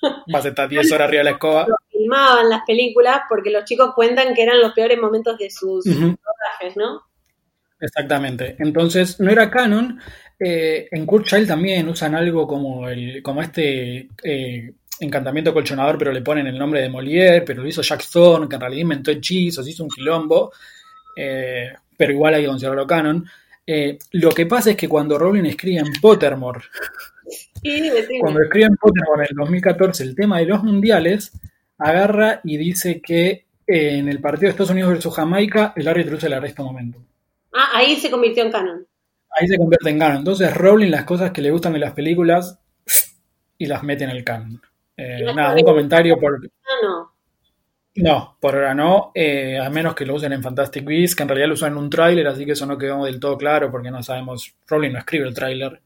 [0.32, 1.66] vas a estar 10 horas arriba de la escoba.
[1.68, 5.86] Lo filmaban las películas porque los chicos cuentan que eran los peores momentos de sus
[5.86, 7.02] rodajes, ¿no?
[7.80, 8.56] Exactamente.
[8.60, 10.00] Entonces, no era canon.
[10.40, 16.12] Eh, en Kurt Child también usan algo como, el, como este eh, encantamiento colchonador, pero
[16.12, 19.12] le ponen el nombre de Molière, pero lo hizo Jack Thorne, que en realidad inventó
[19.12, 20.52] hechizos, hizo un quilombo.
[21.16, 23.26] Eh, pero igual hay que considerarlo canon.
[23.66, 26.62] Eh, lo que pasa es que cuando Rowling escribe en Pottermore,
[28.20, 31.32] cuando escribe en Pottermore en el 2014 el tema de los mundiales,
[31.78, 36.18] agarra y dice que eh, en el partido de Estados Unidos versus Jamaica el árbitro
[36.18, 37.00] usa el arresto momento.
[37.54, 38.86] Ah, ahí se convirtió en canon.
[39.32, 40.18] Ahí se convierte en canon.
[40.18, 42.60] Entonces Rowling las cosas que le gustan de las películas
[43.58, 44.62] y las mete en el canon.
[44.98, 46.40] Nada, un comentario por...
[46.42, 46.50] No,
[46.82, 47.16] no.
[47.98, 51.30] No, por ahora no, eh, a menos que lo usen en Fantastic Beasts, que en
[51.30, 53.90] realidad lo usan en un tráiler, así que eso no quedó del todo claro porque
[53.90, 55.82] no sabemos, Rowling no escribe el tráiler.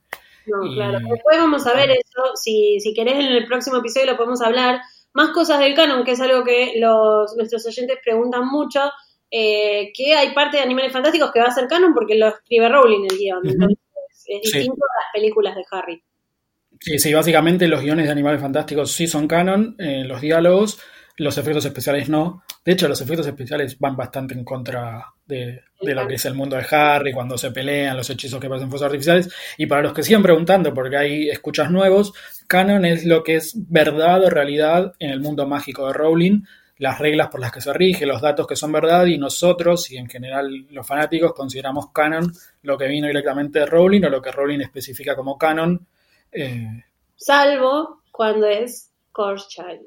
[0.47, 4.17] No, claro, después vamos a ver eso, si, si querés en el próximo episodio lo
[4.17, 4.81] podemos hablar,
[5.13, 8.91] más cosas del canon, que es algo que los, nuestros oyentes preguntan mucho,
[9.29, 12.69] eh, que hay parte de Animales Fantásticos que va a ser canon porque lo escribe
[12.69, 13.77] Rowling el guion, entonces
[14.25, 16.03] es distinto a las películas de Harry.
[16.79, 20.79] Sí, sí, básicamente los guiones de Animales Fantásticos sí son canon, eh, los diálogos
[21.19, 22.43] los efectos especiales no.
[22.63, 26.55] De hecho, los efectos especiales van bastante en contra de, lo que es el mundo
[26.55, 29.29] de Harry, cuando se pelean, los hechizos que pasan fuerzas artificiales.
[29.57, 32.13] Y para los que siguen preguntando, porque hay escuchas nuevos,
[32.47, 36.43] canon es lo que es verdad o realidad en el mundo mágico de Rowling,
[36.77, 39.97] las reglas por las que se rige, los datos que son verdad, y nosotros, y
[39.97, 44.31] en general los fanáticos, consideramos canon lo que vino directamente de Rowling o lo que
[44.31, 45.85] Rowling especifica como canon.
[46.31, 46.83] Eh,
[47.15, 48.91] Salvo cuando es
[49.49, 49.81] Child.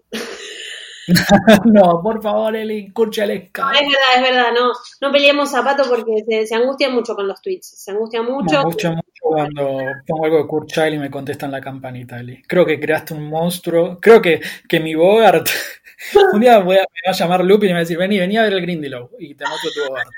[1.64, 3.34] no, por favor, Eli, escúchale.
[3.34, 7.82] es verdad, es verdad, no, no peleemos zapatos porque se, angustia mucho con los tweets,
[7.82, 8.52] se angustia mucho.
[8.52, 12.42] Me angustia mucho cuando pongo algo de Kurt y me contestan la campanita, Eli.
[12.42, 15.48] Creo que creaste un monstruo, creo que, que mi Bogart,
[16.32, 18.18] un día voy a, me va a llamar Lupin y me va a decir, vení,
[18.18, 20.10] vení a ver el Grindylow, y te anoto tu Bogart.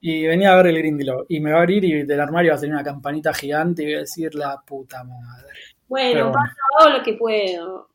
[0.00, 2.56] Y venía a ver el Grindylow, y me va a abrir y del armario va
[2.56, 5.48] a salir una campanita gigante y voy a decir, la puta madre.
[5.88, 7.88] Bueno, paso lo que puedo.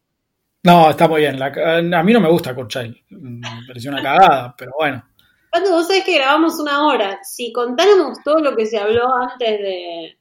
[0.64, 1.42] No, está muy bien.
[1.42, 2.74] a mí no me gusta Kurt
[3.10, 5.04] Me pareció una cagada, pero bueno.
[5.52, 9.60] Cuando vos sabés que grabamos una hora, si contáramos todo lo que se habló antes
[9.60, 10.18] de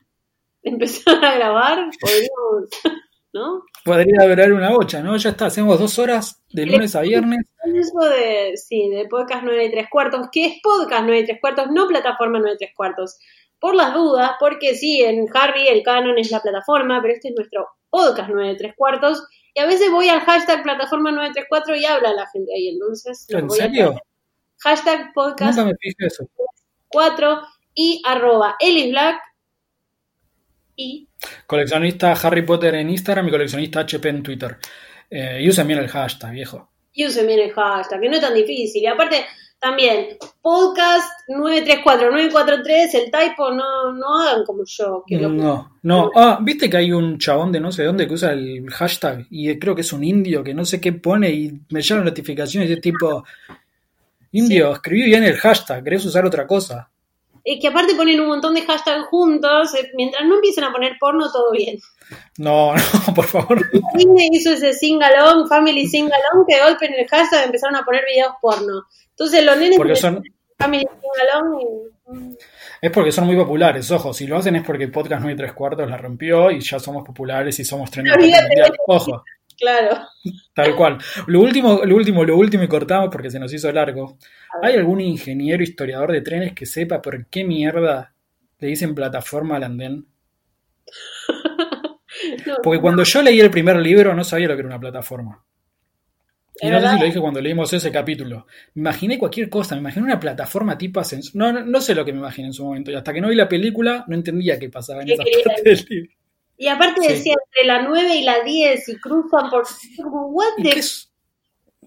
[0.62, 2.68] empezar a grabar, podríamos,
[3.32, 3.64] ¿no?
[3.84, 5.16] Podría durar una bocha, ¿no?
[5.16, 7.46] Ya está, hacemos dos horas de lunes a viernes.
[7.64, 11.40] Eso de, sí, de podcast 9 y 3 cuartos, ¿Qué es podcast 9 y 3
[11.40, 13.18] cuartos, no plataforma 9 y 3 cuartos.
[13.58, 17.34] Por las dudas, porque sí, en Harry el canon es la plataforma, pero este es
[17.34, 19.24] nuestro podcast 9 y 3 cuartos
[19.54, 22.68] y a veces voy al hashtag plataforma 934 y habla la gente ahí.
[22.68, 24.00] Entonces, ¿En serio?
[24.58, 25.58] Hashtag podcast.
[25.58, 26.24] Nunca me eso.
[26.88, 27.42] 4
[27.74, 29.20] y arroba Ellis Black
[30.76, 31.08] y.
[31.46, 34.56] Coleccionista Harry Potter en Instagram y coleccionista HP en Twitter.
[35.10, 36.70] Eh, y usen bien el hashtag, viejo.
[36.92, 38.82] Y usen bien el hashtag, que no es tan difícil.
[38.82, 39.24] Y aparte,
[39.62, 45.04] también, podcast 934, 943, el typo, no, no hagan como yo.
[45.06, 46.10] Que no, no.
[46.16, 49.56] Ah, viste que hay un chabón de no sé dónde que usa el hashtag y
[49.60, 52.78] creo que es un indio que no sé qué pone y me llegan notificaciones de
[52.78, 53.24] tipo,
[54.32, 56.90] indio, escribí bien el hashtag, ¿querés usar otra cosa?
[57.44, 60.96] Es que aparte ponen un montón de hashtags juntos, eh, mientras no empiecen a poner
[61.00, 61.78] porno, todo bien.
[62.38, 62.74] No,
[63.06, 63.58] no, por favor.
[63.94, 68.04] Disney hizo ese singalong, family singalong, que de golpe en el hashtag empezaron a poner
[68.06, 68.84] videos porno.
[69.10, 70.22] Entonces los nenes porque son...
[72.80, 75.52] Es porque son muy populares, ojo, si lo hacen es porque Podcast 9 y 3
[75.52, 78.12] cuartos la rompió y ya somos populares y somos trending.
[78.88, 79.24] Ojo.
[79.58, 80.06] Claro.
[80.54, 80.98] Tal cual.
[81.26, 84.18] Lo último, lo último, lo último y cortamos porque se nos hizo largo.
[84.62, 88.14] ¿Hay algún ingeniero historiador de trenes que sepa por qué mierda
[88.58, 90.06] le dicen plataforma al andén?
[92.62, 95.44] porque cuando yo leí el primer libro no sabía lo que era una plataforma.
[96.60, 98.46] Y no sé si lo dije cuando leímos ese capítulo.
[98.74, 101.34] Me imaginé cualquier cosa, me imaginé una plataforma tipo ascensor.
[101.34, 102.90] No, no, sé lo que me imaginé en su momento.
[102.90, 105.86] Y hasta que no vi la película, no entendía qué pasaba en esa parte del
[105.88, 106.12] libro.
[106.56, 109.66] Y aparte decía entre la 9 y la 10 y cruzan por.
[110.56, 111.10] qué, es,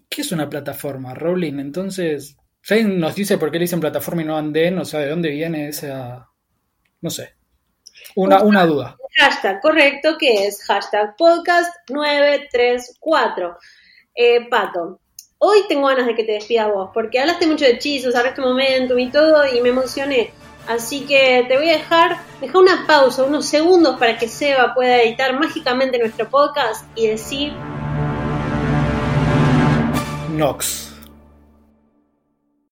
[0.10, 1.60] qué, es, una plataforma, Rowling?
[1.60, 2.36] Entonces,
[2.86, 4.78] nos dice por qué le dicen plataforma y no andén?
[4.80, 6.30] O sea, ¿de dónde viene esa.?
[7.02, 7.36] No sé.
[8.16, 8.98] Una, una duda.
[9.18, 13.58] hashtag correcto, que es hashtag podcast 934.
[14.16, 15.02] Eh, Pato,
[15.38, 18.98] hoy tengo ganas de que te despida vos, porque hablaste mucho de hechizos, hablaste momentum
[19.00, 20.32] y todo, y me emocioné.
[20.68, 25.02] Así que te voy a dejar, dejar una pausa, unos segundos para que Seba pueda
[25.02, 27.54] editar mágicamente nuestro podcast y decir...
[30.32, 30.85] Nox.